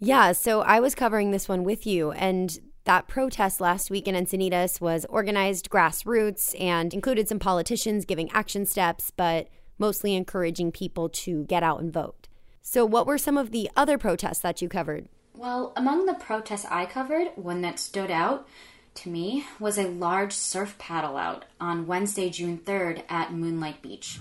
Yeah, 0.00 0.32
so 0.32 0.62
I 0.62 0.80
was 0.80 0.94
covering 0.94 1.30
this 1.30 1.48
one 1.48 1.62
with 1.62 1.86
you, 1.86 2.10
and 2.12 2.58
that 2.84 3.06
protest 3.06 3.60
last 3.60 3.90
week 3.90 4.08
in 4.08 4.16
Encinitas 4.16 4.80
was 4.80 5.04
organized 5.08 5.70
grassroots 5.70 6.58
and 6.60 6.92
included 6.92 7.28
some 7.28 7.38
politicians 7.38 8.04
giving 8.04 8.30
action 8.32 8.66
steps, 8.66 9.12
but 9.14 9.48
mostly 9.78 10.14
encouraging 10.14 10.72
people 10.72 11.08
to 11.08 11.44
get 11.44 11.62
out 11.62 11.80
and 11.80 11.92
vote. 11.92 12.28
So, 12.64 12.86
what 12.86 13.06
were 13.08 13.18
some 13.18 13.36
of 13.36 13.50
the 13.50 13.68
other 13.76 13.98
protests 13.98 14.38
that 14.38 14.62
you 14.62 14.68
covered? 14.68 15.08
Well, 15.34 15.72
among 15.76 16.06
the 16.06 16.14
protests 16.14 16.64
I 16.70 16.86
covered, 16.86 17.32
one 17.34 17.60
that 17.62 17.80
stood 17.80 18.10
out 18.10 18.46
to 18.94 19.10
me 19.10 19.44
was 19.58 19.78
a 19.78 19.88
large 19.88 20.32
surf 20.32 20.78
paddle 20.78 21.16
out 21.16 21.44
on 21.60 21.88
Wednesday, 21.88 22.30
June 22.30 22.58
3rd 22.58 23.02
at 23.08 23.32
Moonlight 23.32 23.82
Beach. 23.82 24.20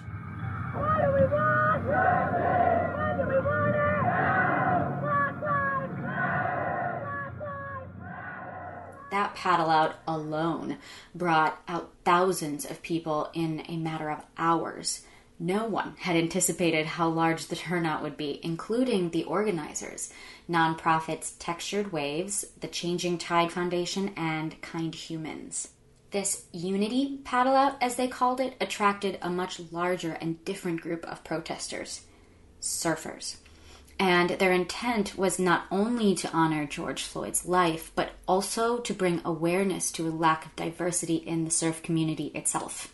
That 9.12 9.36
paddle 9.36 9.70
out 9.70 9.96
alone 10.08 10.78
brought 11.14 11.62
out 11.68 11.92
thousands 12.06 12.66
of 12.66 12.82
people 12.82 13.30
in 13.34 13.64
a 13.68 13.78
matter 13.78 14.10
of 14.10 14.26
hours. 14.38 15.02
No 15.44 15.66
one 15.66 15.96
had 15.98 16.16
anticipated 16.16 16.86
how 16.86 17.10
large 17.10 17.48
the 17.48 17.56
turnout 17.56 18.04
would 18.04 18.16
be, 18.16 18.40
including 18.44 19.10
the 19.10 19.24
organizers, 19.24 20.14
nonprofits 20.48 21.34
Textured 21.40 21.92
Waves, 21.92 22.46
the 22.60 22.68
Changing 22.68 23.18
Tide 23.18 23.52
Foundation, 23.52 24.12
and 24.16 24.62
Kind 24.62 24.94
Humans. 24.94 25.70
This 26.12 26.46
unity 26.52 27.22
paddle 27.24 27.56
out, 27.56 27.82
as 27.82 27.96
they 27.96 28.08
called 28.08 28.40
it, 28.40 28.54
attracted 28.62 29.18
a 29.20 29.32
much 29.32 29.60
larger 29.72 30.12
and 30.12 30.46
different 30.46 30.80
group 30.80 31.04
of 31.06 31.24
protesters 31.24 32.02
surfers. 32.62 33.38
And 33.98 34.30
their 34.32 34.52
intent 34.52 35.18
was 35.18 35.40
not 35.40 35.66
only 35.72 36.14
to 36.18 36.32
honor 36.32 36.68
George 36.68 37.02
Floyd's 37.02 37.48
life, 37.48 37.92
but 37.96 38.12
also 38.28 38.78
to 38.78 38.94
bring 38.94 39.22
awareness 39.26 39.92
to 39.94 40.08
a 40.08 40.10
lack 40.10 40.46
of 40.46 40.56
diversity 40.56 41.16
in 41.16 41.46
the 41.46 41.52
surf 41.52 41.82
community 41.82 42.28
itself. 42.36 42.94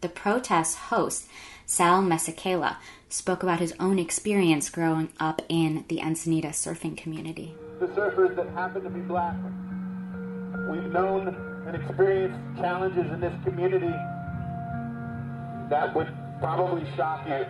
The 0.00 0.08
protest 0.08 0.76
host, 0.76 1.26
Sal 1.66 2.02
Masekela, 2.02 2.76
spoke 3.08 3.42
about 3.42 3.58
his 3.58 3.74
own 3.80 3.98
experience 3.98 4.70
growing 4.70 5.08
up 5.18 5.42
in 5.48 5.84
the 5.88 5.98
Encinitas 5.98 6.54
surfing 6.54 6.96
community. 6.96 7.54
The 7.80 7.88
surfers 7.88 8.36
that 8.36 8.48
happen 8.50 8.84
to 8.84 8.90
be 8.90 9.00
black, 9.00 9.34
we've 10.70 10.92
known 10.92 11.34
and 11.66 11.74
experienced 11.74 12.38
challenges 12.60 13.10
in 13.10 13.20
this 13.20 13.34
community 13.44 13.92
that 15.68 15.92
would 15.94 16.08
probably 16.38 16.86
shock 16.96 17.26
you. 17.26 17.44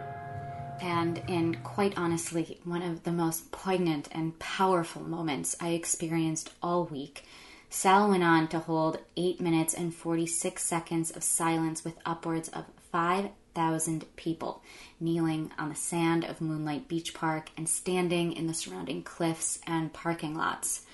And 0.80 1.20
in 1.28 1.56
quite 1.62 1.98
honestly, 1.98 2.58
one 2.64 2.82
of 2.82 3.02
the 3.02 3.12
most 3.12 3.52
poignant 3.52 4.08
and 4.12 4.38
powerful 4.38 5.02
moments 5.02 5.54
I 5.60 5.70
experienced 5.70 6.50
all 6.62 6.84
week 6.86 7.24
Sal 7.70 8.08
went 8.08 8.24
on 8.24 8.48
to 8.48 8.60
hold 8.60 8.98
8 9.16 9.40
minutes 9.40 9.74
and 9.74 9.94
46 9.94 10.62
seconds 10.62 11.10
of 11.10 11.22
silence 11.22 11.84
with 11.84 11.98
upwards 12.06 12.48
of 12.48 12.64
5,000 12.90 14.04
people 14.16 14.62
kneeling 14.98 15.52
on 15.58 15.68
the 15.68 15.74
sand 15.74 16.24
of 16.24 16.40
Moonlight 16.40 16.88
Beach 16.88 17.12
Park 17.12 17.50
and 17.56 17.68
standing 17.68 18.32
in 18.32 18.46
the 18.46 18.54
surrounding 18.54 19.02
cliffs 19.02 19.58
and 19.66 19.92
parking 19.92 20.34
lots. 20.34 20.86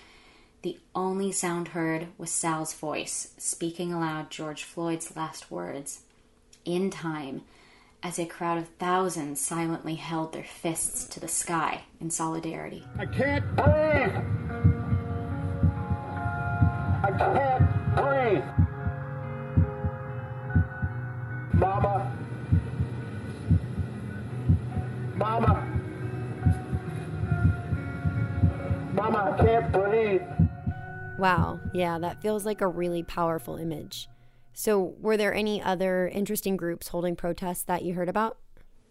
The 0.62 0.78
only 0.94 1.30
sound 1.30 1.68
heard 1.68 2.08
was 2.18 2.30
Sal's 2.30 2.74
voice 2.74 3.34
speaking 3.38 3.92
aloud 3.92 4.30
George 4.30 4.64
Floyd's 4.64 5.14
last 5.14 5.50
words. 5.50 6.00
In 6.64 6.90
time, 6.90 7.42
as 8.02 8.18
a 8.18 8.26
crowd 8.26 8.58
of 8.58 8.68
thousands 8.80 9.40
silently 9.40 9.94
held 9.94 10.32
their 10.32 10.44
fists 10.44 11.04
to 11.06 11.20
the 11.20 11.28
sky 11.28 11.82
in 12.00 12.10
solidarity. 12.10 12.84
I 12.98 13.06
can't 13.06 13.56
breathe! 13.56 14.43
Breathe! 17.16 18.42
Mama! 21.52 22.12
Mama! 25.14 25.80
Mama, 28.92 29.36
I 29.38 29.44
can't 29.44 29.72
breathe! 29.72 30.22
Wow, 31.18 31.60
yeah, 31.72 31.98
that 32.00 32.20
feels 32.20 32.44
like 32.44 32.60
a 32.60 32.66
really 32.66 33.04
powerful 33.04 33.56
image. 33.56 34.08
So, 34.52 34.94
were 35.00 35.16
there 35.16 35.32
any 35.32 35.62
other 35.62 36.08
interesting 36.08 36.56
groups 36.56 36.88
holding 36.88 37.14
protests 37.14 37.62
that 37.64 37.84
you 37.84 37.94
heard 37.94 38.08
about? 38.08 38.38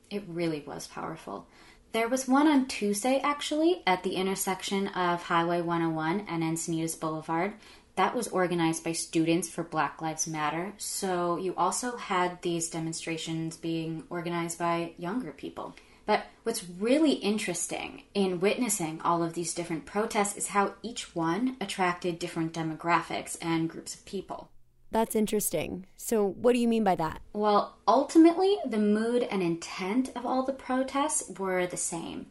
It 0.09 0.23
really 0.27 0.63
was 0.65 0.87
powerful. 0.87 1.47
There 1.91 2.07
was 2.07 2.27
one 2.27 2.47
on 2.47 2.67
Tuesday, 2.67 3.19
actually, 3.23 3.83
at 3.85 4.03
the 4.03 4.15
intersection 4.15 4.87
of 4.87 5.23
Highway 5.23 5.61
101 5.61 6.21
and 6.21 6.41
Encinitas 6.41 6.99
Boulevard. 6.99 7.53
That 7.95 8.15
was 8.15 8.27
organized 8.27 8.83
by 8.83 8.93
Students 8.93 9.47
for 9.47 9.63
Black 9.63 10.01
Lives 10.01 10.27
Matter. 10.27 10.73
So 10.77 11.37
you 11.37 11.53
also 11.55 11.97
had 11.97 12.41
these 12.41 12.69
demonstrations 12.69 13.55
being 13.55 14.03
organized 14.09 14.57
by 14.57 14.93
younger 14.97 15.31
people. 15.31 15.75
But 16.05 16.25
what's 16.43 16.67
really 16.67 17.13
interesting 17.13 18.03
in 18.13 18.39
witnessing 18.39 18.99
all 19.01 19.23
of 19.23 19.33
these 19.33 19.53
different 19.53 19.85
protests 19.85 20.35
is 20.35 20.47
how 20.47 20.73
each 20.81 21.15
one 21.15 21.55
attracted 21.61 22.19
different 22.19 22.53
demographics 22.53 23.37
and 23.41 23.69
groups 23.69 23.95
of 23.95 24.05
people. 24.05 24.49
That's 24.91 25.15
interesting. 25.15 25.85
So, 25.97 26.23
what 26.27 26.53
do 26.53 26.59
you 26.59 26.67
mean 26.67 26.83
by 26.83 26.95
that? 26.95 27.21
Well, 27.31 27.77
ultimately, 27.87 28.57
the 28.65 28.77
mood 28.77 29.23
and 29.23 29.41
intent 29.41 30.11
of 30.15 30.25
all 30.25 30.43
the 30.43 30.53
protests 30.53 31.31
were 31.39 31.65
the 31.65 31.77
same. 31.77 32.27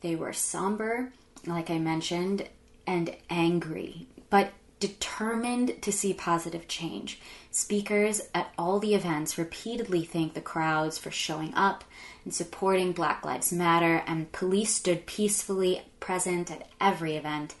They 0.00 0.16
were 0.16 0.32
somber, 0.32 1.12
like 1.46 1.68
I 1.68 1.78
mentioned, 1.78 2.48
and 2.86 3.14
angry, 3.28 4.06
but 4.30 4.52
determined 4.78 5.80
to 5.82 5.90
see 5.92 6.12
positive 6.12 6.68
change. 6.68 7.20
Speakers 7.50 8.20
at 8.34 8.52
all 8.58 8.78
the 8.78 8.94
events 8.94 9.38
repeatedly 9.38 10.04
thanked 10.04 10.34
the 10.34 10.40
crowds 10.40 10.98
for 10.98 11.10
showing 11.10 11.54
up 11.54 11.84
and 12.24 12.34
supporting 12.34 12.92
Black 12.92 13.24
Lives 13.24 13.52
Matter, 13.52 14.02
and 14.06 14.32
police 14.32 14.74
stood 14.74 15.06
peacefully 15.06 15.82
present 16.00 16.50
at 16.50 16.68
every 16.80 17.16
event. 17.16 17.54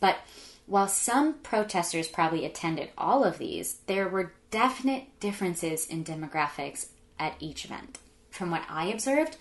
But 0.00 0.18
while 0.66 0.88
some 0.88 1.34
protesters 1.34 2.08
probably 2.08 2.44
attended 2.44 2.90
all 2.98 3.24
of 3.24 3.38
these, 3.38 3.78
there 3.86 4.08
were 4.08 4.32
definite 4.50 5.18
differences 5.20 5.86
in 5.86 6.04
demographics 6.04 6.88
at 7.18 7.36
each 7.40 7.64
event. 7.64 7.98
From 8.30 8.50
what 8.50 8.64
I 8.68 8.86
observed, 8.86 9.36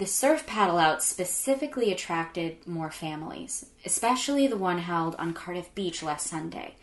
the 0.00 0.06
surf 0.06 0.46
paddle 0.46 0.78
out 0.78 1.02
specifically 1.02 1.92
attracted 1.92 2.66
more 2.66 2.90
families, 2.90 3.66
especially 3.84 4.46
the 4.46 4.56
one 4.56 4.78
held 4.78 5.14
on 5.16 5.34
Cardiff 5.34 5.74
Beach 5.74 6.02
last 6.02 6.26
Sunday. 6.26 6.74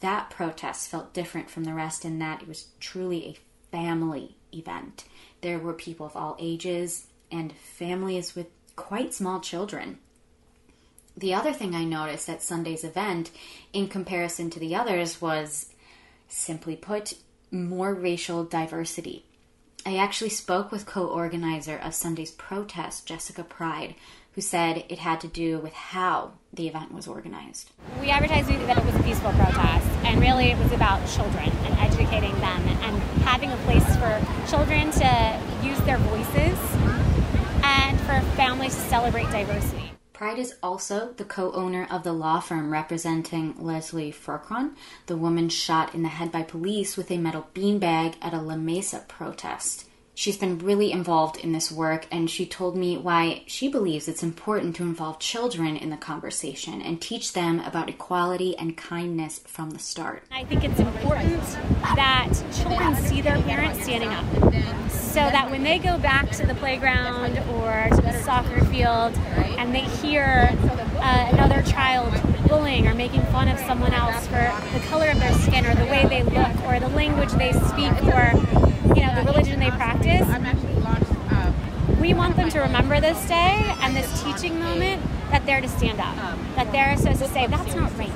That 0.00 0.30
protest 0.30 0.88
felt 0.88 1.12
different 1.12 1.50
from 1.50 1.64
the 1.64 1.74
rest 1.74 2.06
in 2.06 2.18
that 2.20 2.40
it 2.40 2.48
was 2.48 2.68
truly 2.80 3.26
a 3.26 3.38
family 3.70 4.36
event. 4.50 5.04
There 5.42 5.58
were 5.58 5.74
people 5.74 6.06
of 6.06 6.16
all 6.16 6.36
ages 6.38 7.06
and 7.30 7.52
families 7.52 8.34
with 8.34 8.46
quite 8.76 9.12
small 9.12 9.40
children. 9.40 9.98
The 11.14 11.34
other 11.34 11.52
thing 11.52 11.74
I 11.74 11.84
noticed 11.84 12.30
at 12.30 12.42
Sunday's 12.42 12.82
event, 12.82 13.30
in 13.74 13.88
comparison 13.88 14.48
to 14.48 14.58
the 14.58 14.74
others, 14.74 15.20
was 15.20 15.66
simply 16.28 16.76
put, 16.76 17.12
more 17.50 17.92
racial 17.92 18.42
diversity. 18.42 19.26
I 19.86 19.96
actually 19.96 20.30
spoke 20.30 20.72
with 20.72 20.86
co 20.86 21.06
organizer 21.06 21.76
of 21.76 21.94
Sunday's 21.94 22.30
protest, 22.30 23.06
Jessica 23.06 23.44
Pride, 23.44 23.94
who 24.34 24.40
said 24.40 24.84
it 24.88 24.98
had 24.98 25.20
to 25.20 25.28
do 25.28 25.58
with 25.58 25.74
how 25.74 26.32
the 26.54 26.66
event 26.66 26.92
was 26.92 27.06
organized. 27.06 27.70
We 28.00 28.08
advertised 28.08 28.48
that 28.48 28.78
it 28.78 28.84
was 28.84 28.94
a 28.94 29.02
peaceful 29.02 29.32
protest, 29.32 29.86
and 30.04 30.20
really 30.20 30.46
it 30.46 30.58
was 30.58 30.72
about 30.72 31.06
children 31.08 31.50
and 31.64 31.74
educating 31.80 32.34
them 32.40 32.66
and 32.66 33.02
having 33.24 33.52
a 33.52 33.56
place 33.58 33.84
for 33.96 34.48
children 34.48 34.90
to 34.92 35.40
use 35.62 35.78
their 35.80 35.98
voices 35.98 36.58
and 37.62 38.00
for 38.00 38.20
families 38.36 38.74
to 38.74 38.80
celebrate 38.82 39.30
diversity. 39.30 39.83
Pride 40.24 40.38
is 40.38 40.54
also 40.62 41.12
the 41.18 41.24
co 41.26 41.52
owner 41.52 41.86
of 41.90 42.02
the 42.02 42.14
law 42.14 42.40
firm 42.40 42.72
representing 42.72 43.54
Leslie 43.58 44.10
Furcron, 44.10 44.70
the 45.04 45.18
woman 45.18 45.50
shot 45.50 45.94
in 45.94 46.02
the 46.02 46.08
head 46.08 46.32
by 46.32 46.42
police 46.42 46.96
with 46.96 47.10
a 47.10 47.18
metal 47.18 47.48
beanbag 47.52 48.14
at 48.22 48.32
a 48.32 48.40
La 48.40 48.56
Mesa 48.56 49.04
protest. 49.06 49.84
She's 50.16 50.36
been 50.36 50.58
really 50.58 50.92
involved 50.92 51.38
in 51.38 51.50
this 51.50 51.72
work, 51.72 52.06
and 52.12 52.30
she 52.30 52.46
told 52.46 52.76
me 52.76 52.96
why 52.96 53.42
she 53.46 53.66
believes 53.66 54.06
it's 54.06 54.22
important 54.22 54.76
to 54.76 54.84
involve 54.84 55.18
children 55.18 55.76
in 55.76 55.90
the 55.90 55.96
conversation 55.96 56.80
and 56.80 57.00
teach 57.00 57.32
them 57.32 57.58
about 57.58 57.88
equality 57.88 58.56
and 58.56 58.76
kindness 58.76 59.40
from 59.44 59.70
the 59.70 59.80
start. 59.80 60.22
I 60.30 60.44
think 60.44 60.62
it's 60.62 60.78
important 60.78 61.42
that 61.96 62.32
children 62.54 62.94
see 62.94 63.22
their 63.22 63.42
parents 63.42 63.82
standing 63.82 64.10
up 64.10 64.24
so 64.88 65.20
that 65.20 65.50
when 65.50 65.64
they 65.64 65.78
go 65.80 65.98
back 65.98 66.30
to 66.30 66.46
the 66.46 66.54
playground 66.54 67.36
or 67.54 67.88
to 67.96 68.02
the 68.02 68.12
soccer 68.22 68.64
field 68.66 69.16
and 69.58 69.74
they 69.74 69.80
hear 69.80 70.50
uh, 70.52 71.28
another 71.32 71.62
child 71.62 72.14
bullying 72.48 72.86
or 72.86 72.94
making 72.94 73.22
fun 73.26 73.48
of 73.48 73.58
someone 73.60 73.92
else 73.92 74.26
for 74.28 74.52
the 74.72 74.84
color 74.86 75.08
of 75.08 75.18
their 75.18 75.32
skin 75.34 75.66
or 75.66 75.74
the 75.74 75.86
way 75.86 76.06
they 76.08 76.22
look 76.22 76.64
or 76.66 76.78
the 76.78 76.88
language 76.90 77.30
they 77.32 77.52
speak 77.52 77.92
or 78.14 78.73
you 78.94 79.02
know, 79.02 79.14
the 79.14 79.30
religion 79.30 79.60
they 79.60 79.70
practice. 79.70 80.26
We 82.00 82.12
want 82.12 82.36
them 82.36 82.50
to 82.50 82.60
remember 82.60 83.00
this 83.00 83.26
day 83.26 83.74
and 83.80 83.96
this 83.96 84.22
teaching 84.22 84.58
moment 84.58 85.02
that 85.30 85.46
they're 85.46 85.62
to 85.62 85.68
stand 85.68 86.00
up, 86.00 86.14
that 86.54 86.70
they're 86.70 86.96
supposed 86.98 87.20
to 87.20 87.28
say, 87.28 87.46
that's 87.46 87.74
not 87.74 87.96
right, 87.98 88.12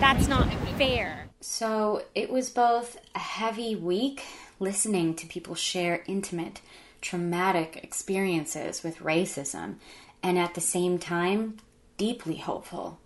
that's 0.00 0.28
not 0.28 0.52
fair. 0.76 1.28
So 1.40 2.02
it 2.14 2.30
was 2.30 2.50
both 2.50 2.98
a 3.14 3.18
heavy 3.18 3.74
week 3.74 4.22
listening 4.60 5.14
to 5.16 5.26
people 5.26 5.54
share 5.54 6.04
intimate, 6.06 6.60
traumatic 7.00 7.80
experiences 7.82 8.82
with 8.82 8.98
racism, 8.98 9.76
and 10.22 10.38
at 10.38 10.54
the 10.54 10.60
same 10.60 10.98
time, 10.98 11.56
deeply 11.96 12.36
hopeful. 12.36 13.00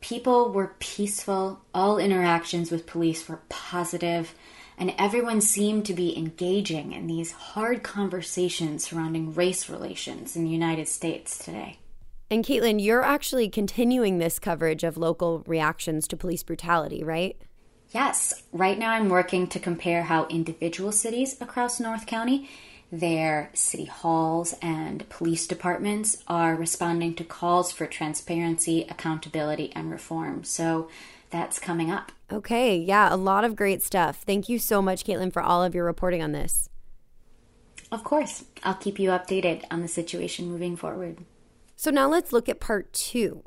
People 0.00 0.50
were 0.50 0.74
peaceful, 0.80 1.60
all 1.72 1.98
interactions 1.98 2.70
with 2.70 2.86
police 2.86 3.28
were 3.28 3.40
positive, 3.48 4.34
and 4.78 4.94
everyone 4.98 5.40
seemed 5.40 5.86
to 5.86 5.94
be 5.94 6.16
engaging 6.16 6.92
in 6.92 7.06
these 7.06 7.32
hard 7.32 7.82
conversations 7.82 8.84
surrounding 8.84 9.34
race 9.34 9.68
relations 9.68 10.36
in 10.36 10.44
the 10.44 10.50
United 10.50 10.88
States 10.88 11.38
today. 11.38 11.78
And 12.30 12.44
Caitlin, 12.44 12.82
you're 12.82 13.02
actually 13.02 13.48
continuing 13.48 14.18
this 14.18 14.38
coverage 14.38 14.82
of 14.82 14.96
local 14.96 15.44
reactions 15.46 16.08
to 16.08 16.16
police 16.16 16.42
brutality, 16.42 17.04
right? 17.04 17.36
Yes. 17.90 18.42
Right 18.50 18.78
now, 18.78 18.90
I'm 18.90 19.08
working 19.08 19.46
to 19.48 19.60
compare 19.60 20.02
how 20.02 20.26
individual 20.26 20.90
cities 20.90 21.40
across 21.40 21.78
North 21.78 22.06
County, 22.06 22.48
their 22.90 23.50
city 23.54 23.84
halls, 23.84 24.54
and 24.60 25.08
police 25.08 25.46
departments 25.46 26.22
are 26.26 26.56
responding 26.56 27.14
to 27.14 27.24
calls 27.24 27.70
for 27.70 27.86
transparency, 27.86 28.84
accountability, 28.88 29.70
and 29.76 29.92
reform. 29.92 30.42
So 30.42 30.88
that's 31.34 31.58
coming 31.58 31.90
up. 31.90 32.12
Okay, 32.30 32.76
yeah, 32.76 33.12
a 33.12 33.16
lot 33.16 33.42
of 33.42 33.56
great 33.56 33.82
stuff. 33.82 34.22
Thank 34.24 34.48
you 34.48 34.60
so 34.60 34.80
much, 34.80 35.04
Caitlin, 35.04 35.32
for 35.32 35.42
all 35.42 35.64
of 35.64 35.74
your 35.74 35.84
reporting 35.84 36.22
on 36.22 36.30
this. 36.30 36.68
Of 37.90 38.04
course, 38.04 38.44
I'll 38.62 38.76
keep 38.76 39.00
you 39.00 39.10
updated 39.10 39.64
on 39.68 39.82
the 39.82 39.88
situation 39.88 40.48
moving 40.48 40.76
forward. 40.76 41.24
So 41.74 41.90
now 41.90 42.08
let's 42.08 42.32
look 42.32 42.48
at 42.48 42.60
part 42.60 42.92
two. 42.92 43.42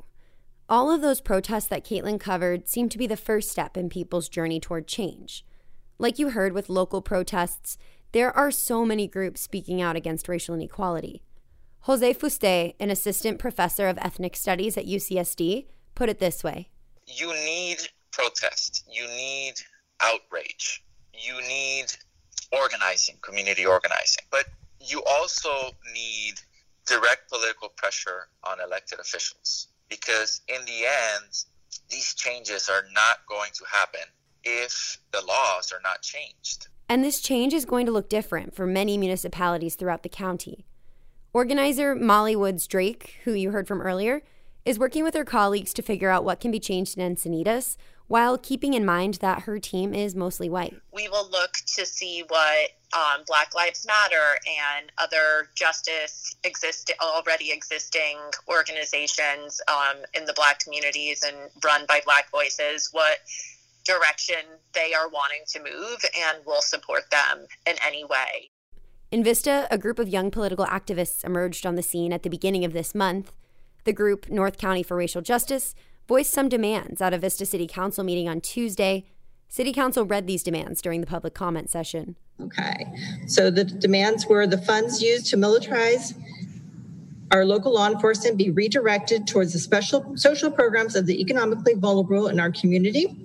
All 0.68 0.90
of 0.90 1.00
those 1.00 1.22
protests 1.22 1.68
that 1.68 1.82
Caitlin 1.82 2.20
covered 2.20 2.68
seem 2.68 2.90
to 2.90 2.98
be 2.98 3.06
the 3.06 3.16
first 3.16 3.50
step 3.50 3.74
in 3.74 3.88
people's 3.88 4.28
journey 4.28 4.60
toward 4.60 4.86
change. 4.86 5.42
Like 5.98 6.18
you 6.18 6.30
heard 6.30 6.52
with 6.52 6.68
local 6.68 7.00
protests, 7.00 7.78
there 8.12 8.36
are 8.36 8.50
so 8.50 8.84
many 8.84 9.08
groups 9.08 9.40
speaking 9.40 9.80
out 9.80 9.96
against 9.96 10.28
racial 10.28 10.54
inequality. 10.54 11.22
Jose 11.80 12.12
Fuste, 12.12 12.74
an 12.78 12.90
assistant 12.90 13.38
professor 13.38 13.88
of 13.88 13.96
ethnic 14.02 14.36
studies 14.36 14.76
at 14.76 14.86
UCSD, 14.86 15.68
put 15.94 16.10
it 16.10 16.18
this 16.18 16.44
way 16.44 16.68
you 17.08 17.32
need 17.32 17.78
protest, 18.12 18.84
you 18.90 19.06
need 19.08 19.54
outrage, 20.00 20.84
you 21.12 21.40
need 21.48 21.86
organizing, 22.52 23.16
community 23.22 23.66
organizing, 23.66 24.24
but 24.30 24.44
you 24.80 25.02
also 25.10 25.50
need 25.92 26.34
direct 26.86 27.28
political 27.30 27.68
pressure 27.70 28.28
on 28.44 28.58
elected 28.60 28.98
officials 29.00 29.68
because 29.88 30.42
in 30.48 30.64
the 30.66 30.86
end, 30.86 31.44
these 31.90 32.14
changes 32.14 32.68
are 32.68 32.84
not 32.92 33.18
going 33.28 33.50
to 33.54 33.64
happen 33.70 34.00
if 34.44 34.98
the 35.12 35.20
laws 35.26 35.72
are 35.72 35.80
not 35.82 36.02
changed. 36.02 36.68
And 36.88 37.04
this 37.04 37.20
change 37.20 37.52
is 37.52 37.64
going 37.64 37.86
to 37.86 37.92
look 37.92 38.08
different 38.08 38.54
for 38.54 38.66
many 38.66 38.96
municipalities 38.96 39.74
throughout 39.74 40.02
the 40.02 40.08
county. 40.08 40.64
Organizer 41.32 41.94
Molly 41.94 42.34
Woods 42.34 42.66
Drake, 42.66 43.16
who 43.24 43.32
you 43.32 43.50
heard 43.50 43.68
from 43.68 43.82
earlier, 43.82 44.22
is 44.68 44.78
working 44.78 45.02
with 45.02 45.14
her 45.14 45.24
colleagues 45.24 45.72
to 45.72 45.80
figure 45.80 46.10
out 46.10 46.26
what 46.26 46.40
can 46.40 46.50
be 46.50 46.60
changed 46.60 46.98
in 46.98 47.14
Encinitas 47.14 47.78
while 48.06 48.36
keeping 48.36 48.74
in 48.74 48.84
mind 48.84 49.14
that 49.14 49.40
her 49.44 49.58
team 49.58 49.94
is 49.94 50.14
mostly 50.14 50.50
white. 50.50 50.76
We 50.92 51.08
will 51.08 51.26
look 51.30 51.54
to 51.76 51.86
see 51.86 52.22
what 52.28 52.68
um, 52.92 53.24
Black 53.26 53.54
Lives 53.54 53.86
Matter 53.86 54.36
and 54.46 54.92
other 54.98 55.48
justice 55.54 56.36
exist 56.44 56.92
already 57.00 57.50
existing 57.50 58.18
organizations 58.46 59.58
um, 59.68 60.02
in 60.12 60.26
the 60.26 60.34
Black 60.34 60.58
communities 60.58 61.22
and 61.26 61.36
run 61.64 61.86
by 61.88 62.02
Black 62.04 62.30
voices, 62.30 62.90
what 62.92 63.20
direction 63.86 64.36
they 64.74 64.92
are 64.92 65.08
wanting 65.08 65.44
to 65.48 65.60
move, 65.60 66.04
and 66.14 66.44
we'll 66.46 66.60
support 66.60 67.04
them 67.10 67.46
in 67.66 67.76
any 67.86 68.04
way. 68.04 68.50
In 69.10 69.24
Vista, 69.24 69.66
a 69.70 69.78
group 69.78 69.98
of 69.98 70.10
young 70.10 70.30
political 70.30 70.66
activists 70.66 71.24
emerged 71.24 71.64
on 71.64 71.76
the 71.76 71.82
scene 71.82 72.12
at 72.12 72.22
the 72.22 72.28
beginning 72.28 72.66
of 72.66 72.74
this 72.74 72.94
month 72.94 73.32
the 73.88 73.92
group, 73.94 74.28
North 74.28 74.58
County 74.58 74.82
for 74.82 74.98
Racial 74.98 75.22
Justice, 75.22 75.74
voiced 76.06 76.30
some 76.30 76.50
demands 76.50 77.00
at 77.00 77.14
a 77.14 77.18
Vista 77.18 77.46
City 77.46 77.66
Council 77.66 78.04
meeting 78.04 78.28
on 78.28 78.42
Tuesday. 78.42 79.06
City 79.48 79.72
Council 79.72 80.04
read 80.04 80.26
these 80.26 80.42
demands 80.42 80.82
during 80.82 81.00
the 81.00 81.06
public 81.06 81.32
comment 81.32 81.70
session. 81.70 82.14
Okay. 82.38 82.84
So 83.26 83.50
the 83.50 83.64
demands 83.64 84.26
were 84.26 84.46
the 84.46 84.58
funds 84.58 85.02
used 85.02 85.26
to 85.30 85.38
militarize 85.38 86.14
our 87.30 87.46
local 87.46 87.72
law 87.74 87.88
enforcement 87.88 88.36
be 88.36 88.50
redirected 88.50 89.26
towards 89.26 89.54
the 89.54 89.58
special 89.58 90.16
social 90.16 90.50
programs 90.50 90.94
of 90.94 91.06
the 91.06 91.18
economically 91.20 91.74
vulnerable 91.74 92.28
in 92.28 92.38
our 92.40 92.50
community. 92.52 93.16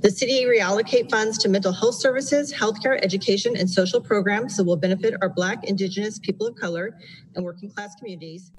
The 0.00 0.10
city 0.10 0.44
reallocate 0.44 1.10
funds 1.10 1.38
to 1.38 1.48
mental 1.48 1.72
health 1.72 1.96
services, 1.96 2.52
healthcare, 2.52 2.98
education, 3.02 3.56
and 3.56 3.68
social 3.68 4.00
programs 4.00 4.56
that 4.56 4.64
will 4.64 4.76
benefit 4.76 5.14
our 5.20 5.28
Black, 5.28 5.64
Indigenous, 5.64 6.18
people 6.20 6.46
of 6.46 6.54
color, 6.54 6.96
and 7.34 7.44
working 7.44 7.70
class 7.70 7.94
communities. 7.96 8.52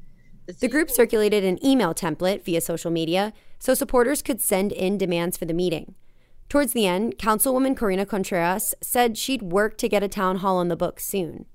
The 0.45 0.67
group 0.67 0.89
circulated 0.91 1.45
an 1.45 1.63
email 1.65 1.93
template 1.93 2.43
via 2.43 2.59
social 2.59 2.91
media 2.91 3.31
so 3.59 3.73
supporters 3.73 4.21
could 4.21 4.41
send 4.41 4.73
in 4.73 4.97
demands 4.97 5.37
for 5.37 5.45
the 5.45 5.53
meeting. 5.53 5.95
Towards 6.49 6.73
the 6.73 6.85
end, 6.85 7.17
Councilwoman 7.17 7.77
Corinna 7.77 8.05
Contreras 8.05 8.75
said 8.81 9.17
she'd 9.17 9.41
work 9.41 9.77
to 9.77 9.87
get 9.87 10.03
a 10.03 10.09
town 10.09 10.37
hall 10.37 10.57
on 10.57 10.67
the 10.67 10.75
books 10.75 11.05
soon. 11.05 11.45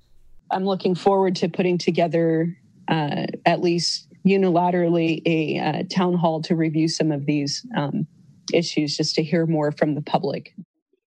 I'm 0.51 0.65
looking 0.65 0.95
forward 0.95 1.37
to 1.37 1.51
putting 1.51 1.77
together, 1.77 2.57
uh, 2.89 3.27
at 3.45 3.61
least 3.61 4.09
unilaterally, 4.27 5.21
a 5.27 5.59
uh, 5.59 5.83
town 5.91 6.15
hall 6.15 6.41
to 6.43 6.57
review 6.57 6.89
some 6.89 7.13
of 7.13 7.27
these 7.27 7.67
um, 7.77 8.07
issues 8.55 8.97
just 8.97 9.15
to 9.17 9.23
hear 9.23 9.45
more 9.45 9.71
from 9.71 9.95
the 9.97 10.03
public. 10.03 10.55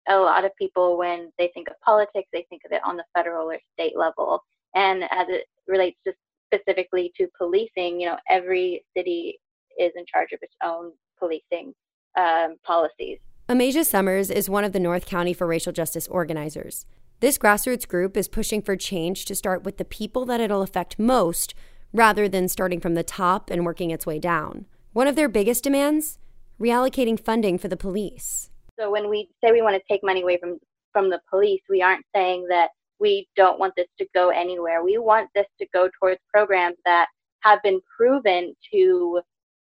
A 0.07 0.17
lot 0.17 0.45
of 0.45 0.55
people, 0.55 0.99
when 0.99 1.31
they 1.39 1.49
think 1.51 1.67
of 1.67 1.79
politics, 1.81 2.29
they 2.31 2.45
think 2.47 2.61
of 2.63 2.71
it 2.71 2.81
on 2.85 2.97
the 2.97 3.03
federal 3.15 3.49
or 3.49 3.57
state 3.73 3.97
level. 3.97 4.43
And 4.75 5.03
as 5.05 5.27
it 5.29 5.47
relates 5.67 5.97
to 6.05 6.13
specifically 6.53 7.11
to 7.17 7.27
policing, 7.37 8.01
you 8.01 8.07
know, 8.07 8.17
every 8.29 8.83
city 8.95 9.39
is 9.79 9.91
in 9.95 10.05
charge 10.11 10.29
of 10.33 10.39
its 10.41 10.53
own 10.63 10.91
policing 11.17 11.73
um, 12.17 12.55
policies. 12.65 13.19
Amasia 13.47 13.83
Summers 13.83 14.29
is 14.29 14.49
one 14.49 14.63
of 14.63 14.73
the 14.73 14.79
North 14.79 15.05
County 15.05 15.33
for 15.33 15.47
Racial 15.47 15.73
Justice 15.73 16.07
organizers. 16.07 16.85
This 17.19 17.37
grassroots 17.37 17.87
group 17.87 18.17
is 18.17 18.27
pushing 18.27 18.61
for 18.61 18.75
change 18.75 19.25
to 19.25 19.35
start 19.35 19.63
with 19.63 19.77
the 19.77 19.85
people 19.85 20.25
that 20.25 20.39
it'll 20.39 20.61
affect 20.61 20.97
most 20.97 21.53
rather 21.93 22.27
than 22.27 22.47
starting 22.47 22.79
from 22.79 22.95
the 22.95 23.03
top 23.03 23.49
and 23.49 23.65
working 23.65 23.91
its 23.91 24.05
way 24.05 24.19
down. 24.19 24.65
One 24.93 25.07
of 25.07 25.15
their 25.15 25.29
biggest 25.29 25.63
demands 25.63 26.17
reallocating 26.59 27.19
funding 27.19 27.57
for 27.57 27.67
the 27.67 27.77
police. 27.77 28.49
So 28.79 28.89
when 28.89 29.09
we 29.09 29.29
say 29.43 29.51
we 29.51 29.61
want 29.61 29.75
to 29.75 29.93
take 29.93 30.03
money 30.03 30.21
away 30.21 30.37
from 30.39 30.57
from 30.93 31.09
the 31.09 31.21
police, 31.29 31.61
we 31.69 31.81
aren't 31.81 32.05
saying 32.13 32.47
that 32.49 32.69
we 33.01 33.27
don't 33.35 33.59
want 33.59 33.73
this 33.75 33.87
to 33.97 34.05
go 34.13 34.29
anywhere. 34.29 34.83
We 34.83 34.97
want 34.97 35.29
this 35.35 35.47
to 35.59 35.67
go 35.73 35.89
towards 35.99 36.19
programs 36.31 36.77
that 36.85 37.07
have 37.41 37.61
been 37.63 37.81
proven 37.97 38.53
to 38.71 39.21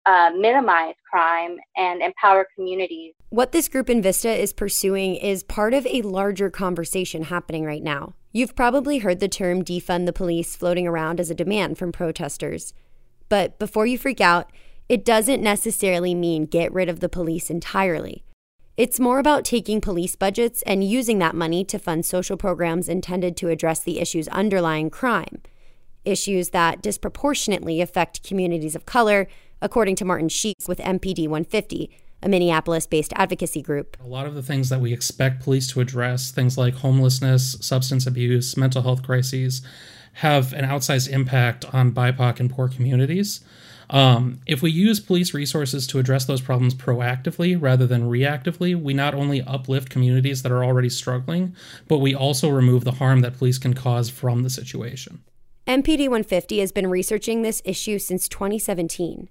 uh, 0.05 0.31
minimize 0.35 0.95
crime 1.11 1.57
and 1.75 2.01
empower 2.01 2.47
communities. 2.55 3.13
What 3.29 3.51
this 3.51 3.67
group 3.67 3.89
in 3.89 4.01
Vista 4.01 4.33
is 4.33 4.53
pursuing 4.53 5.17
is 5.17 5.43
part 5.43 5.73
of 5.73 5.85
a 5.85 6.01
larger 6.01 6.49
conversation 6.49 7.23
happening 7.23 7.65
right 7.65 7.83
now. 7.83 8.13
You've 8.31 8.55
probably 8.55 8.99
heard 8.99 9.19
the 9.19 9.27
term 9.27 9.63
defund 9.63 10.05
the 10.05 10.13
police 10.13 10.55
floating 10.55 10.87
around 10.87 11.19
as 11.19 11.29
a 11.29 11.35
demand 11.35 11.77
from 11.77 11.91
protesters. 11.91 12.73
But 13.27 13.59
before 13.59 13.85
you 13.85 13.97
freak 13.97 14.21
out, 14.21 14.49
it 14.87 15.03
doesn't 15.03 15.43
necessarily 15.43 16.15
mean 16.15 16.45
get 16.45 16.71
rid 16.71 16.87
of 16.87 17.01
the 17.01 17.09
police 17.09 17.49
entirely. 17.49 18.23
It's 18.77 18.99
more 18.99 19.17
about 19.17 19.43
taking 19.43 19.81
police 19.81 20.15
budgets 20.15 20.61
and 20.61 20.83
using 20.83 21.17
that 21.17 21.33
money 21.33 21.65
to 21.65 21.79
fund 21.79 22.05
social 22.05 22.37
programs 22.37 22.87
intended 22.87 23.35
to 23.37 23.49
address 23.49 23.79
the 23.79 23.99
issues 23.99 24.27
underlying 24.27 24.91
crime, 24.91 25.41
issues 26.05 26.49
that 26.49 26.83
disproportionately 26.83 27.81
affect 27.81 28.21
communities 28.21 28.75
of 28.75 28.85
color, 28.85 29.27
according 29.63 29.95
to 29.95 30.05
Martin 30.05 30.29
Sheets 30.29 30.67
with 30.67 30.77
MPD 30.77 31.27
150, 31.27 31.89
a 32.21 32.29
Minneapolis 32.29 32.85
based 32.85 33.13
advocacy 33.15 33.63
group. 33.63 33.97
A 33.99 34.05
lot 34.05 34.27
of 34.27 34.35
the 34.35 34.43
things 34.43 34.69
that 34.69 34.79
we 34.79 34.93
expect 34.93 35.41
police 35.41 35.71
to 35.71 35.81
address, 35.81 36.29
things 36.29 36.55
like 36.55 36.75
homelessness, 36.75 37.57
substance 37.59 38.05
abuse, 38.05 38.55
mental 38.55 38.83
health 38.83 39.01
crises, 39.01 39.63
have 40.13 40.53
an 40.53 40.65
outsized 40.65 41.09
impact 41.09 41.65
on 41.73 41.91
BIPOC 41.91 42.39
and 42.39 42.51
poor 42.51 42.67
communities. 42.69 43.43
Um, 43.89 44.41
if 44.45 44.61
we 44.61 44.71
use 44.71 44.99
police 44.99 45.33
resources 45.33 45.87
to 45.87 45.99
address 45.99 46.25
those 46.25 46.41
problems 46.41 46.73
proactively 46.73 47.59
rather 47.59 47.87
than 47.87 48.09
reactively, 48.09 48.79
we 48.79 48.93
not 48.93 49.13
only 49.13 49.41
uplift 49.41 49.89
communities 49.89 50.43
that 50.43 50.51
are 50.51 50.63
already 50.63 50.89
struggling, 50.89 51.55
but 51.87 51.99
we 51.99 52.13
also 52.13 52.49
remove 52.49 52.83
the 52.83 52.93
harm 52.93 53.21
that 53.21 53.37
police 53.37 53.57
can 53.57 53.73
cause 53.73 54.09
from 54.09 54.43
the 54.43 54.49
situation. 54.49 55.23
MPD 55.67 56.07
150 56.07 56.59
has 56.59 56.71
been 56.71 56.87
researching 56.87 57.41
this 57.41 57.61
issue 57.65 57.99
since 57.99 58.27
2017. 58.27 59.29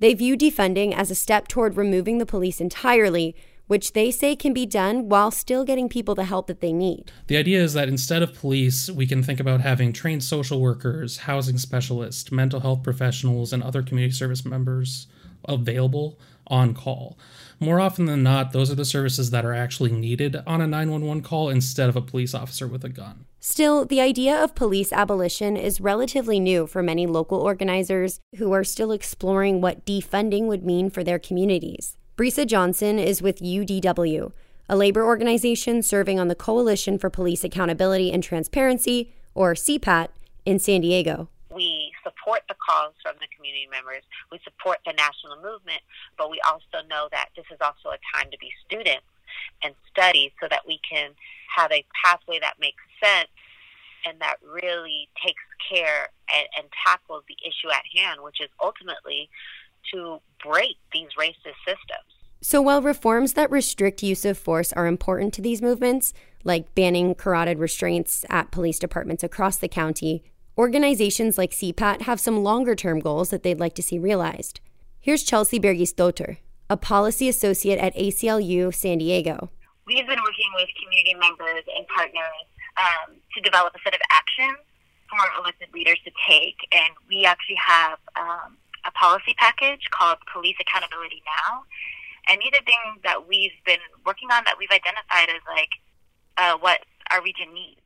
They 0.00 0.14
view 0.14 0.36
defunding 0.36 0.94
as 0.94 1.10
a 1.10 1.14
step 1.14 1.46
toward 1.46 1.76
removing 1.76 2.18
the 2.18 2.26
police 2.26 2.60
entirely 2.60 3.36
which 3.70 3.92
they 3.92 4.10
say 4.10 4.34
can 4.34 4.52
be 4.52 4.66
done 4.66 5.08
while 5.08 5.30
still 5.30 5.64
getting 5.64 5.88
people 5.88 6.16
the 6.16 6.24
help 6.24 6.48
that 6.48 6.60
they 6.60 6.72
need. 6.72 7.12
The 7.28 7.36
idea 7.36 7.62
is 7.62 7.72
that 7.74 7.86
instead 7.86 8.20
of 8.20 8.34
police, 8.34 8.90
we 8.90 9.06
can 9.06 9.22
think 9.22 9.38
about 9.38 9.60
having 9.60 9.92
trained 9.92 10.24
social 10.24 10.60
workers, 10.60 11.18
housing 11.18 11.56
specialists, 11.56 12.32
mental 12.32 12.58
health 12.58 12.82
professionals, 12.82 13.52
and 13.52 13.62
other 13.62 13.84
community 13.84 14.12
service 14.12 14.44
members 14.44 15.06
available 15.44 16.18
on 16.48 16.74
call. 16.74 17.16
More 17.60 17.78
often 17.78 18.06
than 18.06 18.24
not, 18.24 18.50
those 18.50 18.72
are 18.72 18.74
the 18.74 18.84
services 18.84 19.30
that 19.30 19.44
are 19.44 19.54
actually 19.54 19.92
needed 19.92 20.34
on 20.48 20.60
a 20.60 20.66
911 20.66 21.22
call 21.22 21.48
instead 21.48 21.88
of 21.88 21.94
a 21.94 22.02
police 22.02 22.34
officer 22.34 22.66
with 22.66 22.84
a 22.84 22.88
gun. 22.88 23.26
Still, 23.38 23.84
the 23.84 24.00
idea 24.00 24.42
of 24.42 24.56
police 24.56 24.92
abolition 24.92 25.56
is 25.56 25.80
relatively 25.80 26.40
new 26.40 26.66
for 26.66 26.82
many 26.82 27.06
local 27.06 27.38
organizers 27.38 28.18
who 28.36 28.50
are 28.50 28.64
still 28.64 28.90
exploring 28.90 29.60
what 29.60 29.86
defunding 29.86 30.46
would 30.46 30.64
mean 30.64 30.90
for 30.90 31.04
their 31.04 31.20
communities. 31.20 31.96
Brisa 32.20 32.46
Johnson 32.46 32.98
is 32.98 33.22
with 33.22 33.40
UDW, 33.40 34.32
a 34.68 34.76
labor 34.76 35.06
organization 35.06 35.82
serving 35.82 36.20
on 36.20 36.28
the 36.28 36.34
Coalition 36.34 36.98
for 36.98 37.08
Police 37.08 37.44
Accountability 37.44 38.12
and 38.12 38.22
Transparency, 38.22 39.14
or 39.34 39.54
CPAT, 39.54 40.08
in 40.44 40.58
San 40.58 40.82
Diego. 40.82 41.30
We 41.50 41.92
support 42.04 42.42
the 42.46 42.56
calls 42.60 42.92
from 43.02 43.14
the 43.20 43.26
community 43.34 43.66
members. 43.70 44.02
We 44.30 44.38
support 44.44 44.80
the 44.84 44.92
national 44.92 45.36
movement, 45.36 45.80
but 46.18 46.30
we 46.30 46.38
also 46.46 46.86
know 46.90 47.08
that 47.10 47.30
this 47.36 47.46
is 47.50 47.56
also 47.62 47.88
a 47.88 48.00
time 48.12 48.30
to 48.30 48.36
be 48.36 48.52
students 48.66 49.08
and 49.64 49.72
study 49.90 50.30
so 50.42 50.46
that 50.50 50.66
we 50.68 50.78
can 50.84 51.12
have 51.56 51.72
a 51.72 51.86
pathway 52.04 52.38
that 52.40 52.60
makes 52.60 52.84
sense 53.02 53.32
and 54.04 54.20
that 54.20 54.36
really 54.44 55.08
takes 55.24 55.42
care 55.72 56.10
and, 56.28 56.46
and 56.58 56.66
tackles 56.84 57.24
the 57.28 57.36
issue 57.48 57.72
at 57.72 57.84
hand, 57.96 58.20
which 58.20 58.42
is 58.42 58.50
ultimately 58.62 59.30
to 59.92 60.18
break 60.44 60.76
these 60.92 61.08
racist 61.18 61.58
systems. 61.66 62.10
So, 62.42 62.62
while 62.62 62.80
reforms 62.80 63.34
that 63.34 63.50
restrict 63.50 64.02
use 64.02 64.24
of 64.24 64.38
force 64.38 64.72
are 64.72 64.86
important 64.86 65.34
to 65.34 65.42
these 65.42 65.60
movements, 65.60 66.14
like 66.42 66.74
banning 66.74 67.14
carotid 67.14 67.58
restraints 67.58 68.24
at 68.30 68.50
police 68.50 68.78
departments 68.78 69.22
across 69.22 69.58
the 69.58 69.68
county, 69.68 70.24
organizations 70.56 71.36
like 71.36 71.50
CPAT 71.50 72.02
have 72.02 72.18
some 72.18 72.42
longer 72.42 72.74
term 72.74 73.00
goals 73.00 73.28
that 73.30 73.42
they'd 73.42 73.60
like 73.60 73.74
to 73.74 73.82
see 73.82 73.98
realized. 73.98 74.60
Here's 75.00 75.22
Chelsea 75.22 75.60
Bergisdotter, 75.60 76.38
a 76.70 76.76
policy 76.76 77.28
associate 77.28 77.78
at 77.78 77.94
ACLU 77.94 78.74
San 78.74 78.98
Diego. 78.98 79.50
We've 79.86 80.06
been 80.06 80.20
working 80.22 80.50
with 80.54 80.68
community 80.80 81.14
members 81.14 81.64
and 81.76 81.86
partners 81.88 82.46
um, 82.78 83.16
to 83.34 83.40
develop 83.42 83.74
a 83.74 83.78
set 83.84 83.94
of 83.94 84.00
actions 84.10 84.64
for 85.10 85.18
elected 85.40 85.68
leaders 85.74 85.98
to 86.04 86.10
take, 86.28 86.56
and 86.72 86.94
we 87.08 87.24
actually 87.24 87.58
have 87.66 87.98
um, 88.16 88.56
a 88.84 88.90
policy 88.92 89.34
package 89.36 89.88
called 89.90 90.18
Police 90.32 90.56
Accountability 90.60 91.22
Now. 91.26 91.64
And 92.28 92.40
these 92.40 92.52
are 92.54 92.64
things 92.64 93.02
that 93.02 93.28
we've 93.28 93.56
been 93.64 93.80
working 94.06 94.30
on 94.30 94.44
that 94.44 94.56
we've 94.58 94.70
identified 94.70 95.28
as 95.28 95.42
like 95.48 95.70
uh, 96.36 96.58
what 96.58 96.80
our 97.10 97.22
region 97.22 97.52
needs. 97.52 97.80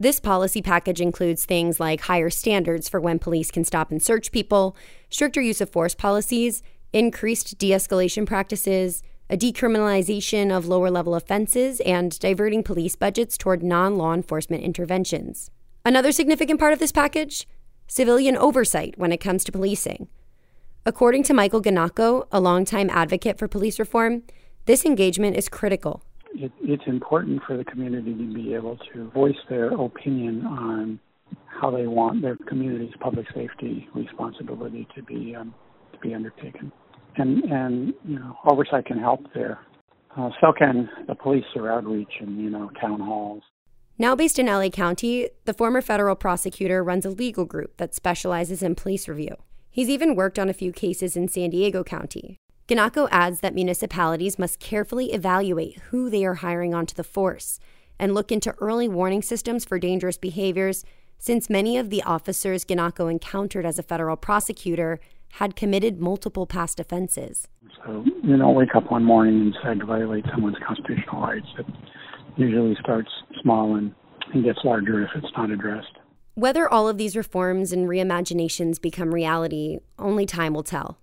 This 0.00 0.18
policy 0.18 0.60
package 0.60 1.00
includes 1.00 1.44
things 1.44 1.78
like 1.78 2.02
higher 2.02 2.30
standards 2.30 2.88
for 2.88 3.00
when 3.00 3.18
police 3.18 3.50
can 3.50 3.64
stop 3.64 3.90
and 3.90 4.02
search 4.02 4.32
people, 4.32 4.76
stricter 5.08 5.40
use 5.40 5.60
of 5.60 5.70
force 5.70 5.94
policies, 5.94 6.62
increased 6.92 7.58
de 7.58 7.70
escalation 7.70 8.26
practices, 8.26 9.02
a 9.30 9.36
decriminalization 9.36 10.54
of 10.54 10.66
lower 10.66 10.90
level 10.90 11.14
offenses, 11.14 11.80
and 11.80 12.18
diverting 12.18 12.62
police 12.62 12.96
budgets 12.96 13.38
toward 13.38 13.62
non 13.62 13.96
law 13.96 14.12
enforcement 14.12 14.62
interventions. 14.62 15.50
Another 15.84 16.12
significant 16.12 16.58
part 16.58 16.72
of 16.72 16.78
this 16.78 16.92
package 16.92 17.46
civilian 17.86 18.36
oversight 18.36 18.94
when 18.96 19.12
it 19.12 19.18
comes 19.18 19.44
to 19.44 19.52
policing. 19.52 20.08
According 20.86 21.22
to 21.24 21.34
Michael 21.34 21.62
Gennaco, 21.62 22.26
a 22.30 22.40
longtime 22.40 22.90
advocate 22.90 23.38
for 23.38 23.48
police 23.48 23.78
reform, 23.78 24.22
this 24.66 24.84
engagement 24.84 25.34
is 25.34 25.48
critical. 25.48 26.02
It, 26.34 26.52
it's 26.60 26.82
important 26.86 27.40
for 27.46 27.56
the 27.56 27.64
community 27.64 28.12
to 28.12 28.34
be 28.34 28.52
able 28.52 28.76
to 28.92 29.08
voice 29.12 29.36
their 29.48 29.68
opinion 29.68 30.44
on 30.44 31.00
how 31.46 31.70
they 31.70 31.86
want 31.86 32.20
their 32.20 32.36
community's 32.48 32.92
public 33.00 33.24
safety 33.34 33.88
responsibility 33.94 34.86
to 34.94 35.02
be 35.02 35.34
um, 35.34 35.54
to 35.92 35.98
be 36.00 36.12
undertaken, 36.12 36.70
and 37.16 37.42
and 37.44 37.94
you 38.04 38.18
know 38.18 38.36
oversight 38.44 38.84
can 38.84 38.98
help 38.98 39.20
there. 39.34 39.60
Uh, 40.18 40.28
so 40.40 40.52
can 40.52 40.90
the 41.06 41.14
police 41.14 41.44
through 41.54 41.68
outreach 41.68 42.12
and 42.20 42.38
you 42.38 42.50
know 42.50 42.70
town 42.78 43.00
halls. 43.00 43.42
Now 43.96 44.14
based 44.14 44.38
in 44.38 44.46
LA 44.46 44.68
County, 44.68 45.30
the 45.46 45.54
former 45.54 45.80
federal 45.80 46.16
prosecutor 46.16 46.84
runs 46.84 47.06
a 47.06 47.10
legal 47.10 47.46
group 47.46 47.78
that 47.78 47.94
specializes 47.94 48.62
in 48.62 48.74
police 48.74 49.08
review. 49.08 49.36
He's 49.74 49.90
even 49.90 50.14
worked 50.14 50.38
on 50.38 50.48
a 50.48 50.52
few 50.52 50.70
cases 50.70 51.16
in 51.16 51.26
San 51.26 51.50
Diego 51.50 51.82
County. 51.82 52.38
Gennaco 52.68 53.08
adds 53.10 53.40
that 53.40 53.56
municipalities 53.56 54.38
must 54.38 54.60
carefully 54.60 55.12
evaluate 55.12 55.80
who 55.90 56.08
they 56.08 56.24
are 56.24 56.34
hiring 56.34 56.72
onto 56.72 56.94
the 56.94 57.02
force 57.02 57.58
and 57.98 58.14
look 58.14 58.30
into 58.30 58.54
early 58.60 58.86
warning 58.86 59.20
systems 59.20 59.64
for 59.64 59.80
dangerous 59.80 60.16
behaviors, 60.16 60.84
since 61.18 61.50
many 61.50 61.76
of 61.76 61.90
the 61.90 62.04
officers 62.04 62.64
Gennaco 62.64 63.10
encountered 63.10 63.66
as 63.66 63.76
a 63.76 63.82
federal 63.82 64.16
prosecutor 64.16 65.00
had 65.38 65.56
committed 65.56 66.00
multiple 66.00 66.46
past 66.46 66.78
offenses. 66.78 67.48
So 67.84 68.04
you 68.22 68.36
don't 68.36 68.54
wake 68.54 68.76
up 68.76 68.92
one 68.92 69.02
morning 69.02 69.40
and 69.40 69.52
decide 69.52 69.80
to 69.80 69.86
violate 69.86 70.24
someone's 70.32 70.56
constitutional 70.64 71.20
rights. 71.20 71.48
It 71.58 71.66
usually 72.36 72.76
starts 72.80 73.10
small 73.42 73.74
and, 73.74 73.92
and 74.32 74.44
gets 74.44 74.60
larger 74.62 75.02
if 75.02 75.10
it's 75.16 75.32
not 75.36 75.50
addressed. 75.50 75.98
Whether 76.36 76.68
all 76.68 76.88
of 76.88 76.98
these 76.98 77.16
reforms 77.16 77.72
and 77.72 77.88
reimaginations 77.88 78.80
become 78.80 79.14
reality, 79.14 79.78
only 80.00 80.26
time 80.26 80.52
will 80.52 80.64
tell. 80.64 80.98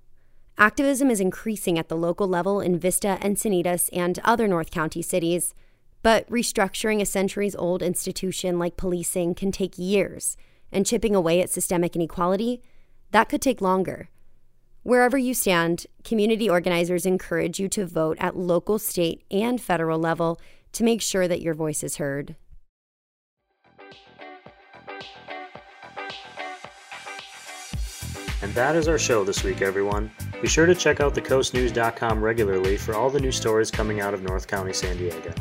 Activism 0.57 1.09
is 1.09 1.21
increasing 1.21 1.79
at 1.79 1.87
the 1.87 1.95
local 1.95 2.27
level 2.27 2.59
in 2.59 2.77
Vista, 2.77 3.17
Encinitas, 3.21 3.89
and 3.93 4.19
other 4.25 4.45
North 4.45 4.71
County 4.71 5.01
cities, 5.01 5.55
but 6.03 6.29
restructuring 6.29 6.99
a 6.99 7.05
centuries 7.05 7.55
old 7.55 7.81
institution 7.81 8.59
like 8.59 8.75
policing 8.75 9.33
can 9.33 9.53
take 9.53 9.77
years, 9.77 10.35
and 10.69 10.85
chipping 10.85 11.15
away 11.15 11.41
at 11.41 11.49
systemic 11.49 11.95
inequality, 11.95 12.61
that 13.11 13.29
could 13.29 13.41
take 13.41 13.61
longer. 13.61 14.09
Wherever 14.83 15.17
you 15.17 15.33
stand, 15.33 15.87
community 16.03 16.49
organizers 16.49 17.05
encourage 17.05 17.57
you 17.57 17.69
to 17.69 17.85
vote 17.85 18.17
at 18.19 18.35
local, 18.35 18.79
state, 18.79 19.23
and 19.31 19.61
federal 19.61 19.99
level 19.99 20.41
to 20.73 20.83
make 20.83 21.01
sure 21.01 21.27
that 21.29 21.41
your 21.41 21.53
voice 21.53 21.83
is 21.83 21.97
heard. 21.97 22.35
And 28.41 28.53
that 28.53 28.75
is 28.75 28.87
our 28.87 28.97
show 28.97 29.23
this 29.23 29.43
week, 29.43 29.61
everyone. 29.61 30.11
Be 30.41 30.47
sure 30.47 30.65
to 30.65 30.73
check 30.73 30.99
out 30.99 31.13
thecoastnews.com 31.13 32.23
regularly 32.23 32.75
for 32.75 32.95
all 32.95 33.09
the 33.09 33.19
new 33.19 33.31
stories 33.31 33.69
coming 33.69 34.01
out 34.01 34.13
of 34.13 34.23
North 34.23 34.47
County, 34.47 34.73
San 34.73 34.97
Diego. 34.97 35.33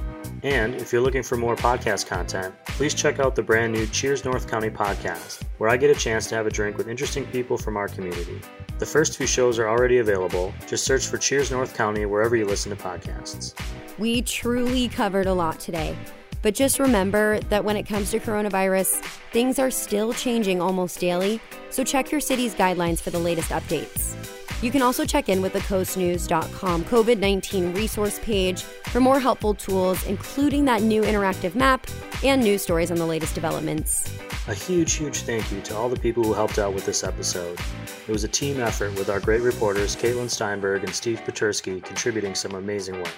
And 0.42 0.74
if 0.74 0.92
you're 0.92 1.02
looking 1.02 1.22
for 1.22 1.36
more 1.36 1.56
podcast 1.56 2.06
content, 2.06 2.54
please 2.66 2.94
check 2.94 3.18
out 3.18 3.34
the 3.34 3.42
brand 3.42 3.72
new 3.72 3.86
Cheers 3.86 4.24
North 4.24 4.48
County 4.50 4.70
podcast, 4.70 5.42
where 5.58 5.68
I 5.68 5.76
get 5.76 5.90
a 5.90 5.94
chance 5.94 6.26
to 6.28 6.34
have 6.34 6.46
a 6.46 6.50
drink 6.50 6.78
with 6.78 6.88
interesting 6.88 7.26
people 7.26 7.58
from 7.58 7.76
our 7.76 7.88
community. 7.88 8.40
The 8.78 8.86
first 8.86 9.18
few 9.18 9.26
shows 9.26 9.58
are 9.58 9.68
already 9.68 9.98
available. 9.98 10.54
Just 10.66 10.84
search 10.84 11.06
for 11.06 11.18
Cheers 11.18 11.50
North 11.50 11.76
County 11.76 12.06
wherever 12.06 12.36
you 12.36 12.46
listen 12.46 12.74
to 12.74 12.82
podcasts. 12.82 13.54
We 13.98 14.22
truly 14.22 14.88
covered 14.88 15.26
a 15.26 15.34
lot 15.34 15.60
today. 15.60 15.94
But 16.42 16.54
just 16.54 16.78
remember 16.78 17.40
that 17.50 17.64
when 17.64 17.76
it 17.76 17.84
comes 17.84 18.10
to 18.10 18.18
coronavirus, 18.18 19.02
things 19.32 19.58
are 19.58 19.70
still 19.70 20.12
changing 20.12 20.60
almost 20.60 21.00
daily, 21.00 21.40
so 21.70 21.84
check 21.84 22.10
your 22.10 22.20
city's 22.20 22.54
guidelines 22.54 23.00
for 23.00 23.10
the 23.10 23.18
latest 23.18 23.50
updates. 23.50 24.16
You 24.62 24.70
can 24.70 24.82
also 24.82 25.06
check 25.06 25.30
in 25.30 25.40
with 25.40 25.54
the 25.54 25.60
coastnews.com 25.60 26.84
COVID 26.84 27.18
19 27.18 27.72
resource 27.72 28.18
page 28.18 28.62
for 28.62 29.00
more 29.00 29.18
helpful 29.18 29.54
tools, 29.54 30.04
including 30.06 30.66
that 30.66 30.82
new 30.82 31.02
interactive 31.02 31.54
map 31.54 31.86
and 32.22 32.42
news 32.42 32.62
stories 32.62 32.90
on 32.90 32.98
the 32.98 33.06
latest 33.06 33.34
developments. 33.34 34.12
A 34.48 34.54
huge, 34.54 34.94
huge 34.94 35.18
thank 35.18 35.50
you 35.50 35.60
to 35.62 35.76
all 35.76 35.88
the 35.88 35.98
people 35.98 36.24
who 36.24 36.34
helped 36.34 36.58
out 36.58 36.74
with 36.74 36.84
this 36.84 37.04
episode. 37.04 37.58
It 38.06 38.12
was 38.12 38.24
a 38.24 38.28
team 38.28 38.60
effort 38.60 38.94
with 38.96 39.08
our 39.08 39.20
great 39.20 39.42
reporters 39.42 39.96
Caitlin 39.96 40.28
Steinberg 40.28 40.84
and 40.84 40.94
Steve 40.94 41.20
Puterski 41.20 41.82
contributing 41.82 42.34
some 42.34 42.54
amazing 42.54 42.96
work. 42.96 43.14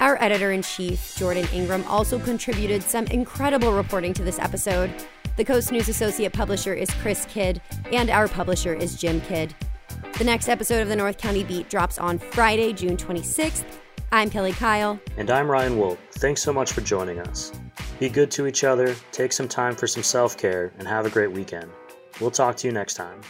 Our 0.00 0.16
editor 0.22 0.50
in 0.52 0.62
chief, 0.62 1.14
Jordan 1.16 1.46
Ingram, 1.52 1.84
also 1.84 2.18
contributed 2.18 2.82
some 2.82 3.06
incredible 3.08 3.74
reporting 3.74 4.14
to 4.14 4.24
this 4.24 4.38
episode. 4.38 4.90
The 5.36 5.44
Coast 5.44 5.72
News 5.72 5.90
Associate 5.90 6.32
Publisher 6.32 6.72
is 6.72 6.88
Chris 7.02 7.26
Kydd, 7.26 7.60
and 7.92 8.08
our 8.08 8.26
publisher 8.26 8.72
is 8.72 8.96
Jim 8.98 9.20
Kydd. 9.20 9.54
The 10.16 10.24
next 10.24 10.48
episode 10.48 10.80
of 10.80 10.88
the 10.88 10.96
North 10.96 11.18
County 11.18 11.44
Beat 11.44 11.68
drops 11.68 11.98
on 11.98 12.18
Friday, 12.18 12.72
June 12.72 12.96
26th. 12.96 13.64
I'm 14.10 14.30
Kelli 14.30 14.54
Kyle. 14.54 14.98
And 15.18 15.30
I'm 15.30 15.50
Ryan 15.50 15.76
Woldt. 15.76 15.98
Thanks 16.12 16.42
so 16.42 16.52
much 16.52 16.72
for 16.72 16.80
joining 16.80 17.18
us. 17.18 17.52
Be 17.98 18.08
good 18.08 18.30
to 18.30 18.46
each 18.46 18.64
other, 18.64 18.96
take 19.12 19.34
some 19.34 19.48
time 19.48 19.76
for 19.76 19.86
some 19.86 20.02
self 20.02 20.38
care, 20.38 20.72
and 20.78 20.88
have 20.88 21.04
a 21.04 21.10
great 21.10 21.30
weekend. 21.30 21.70
We'll 22.22 22.30
talk 22.30 22.56
to 22.56 22.66
you 22.66 22.72
next 22.72 22.94
time. 22.94 23.20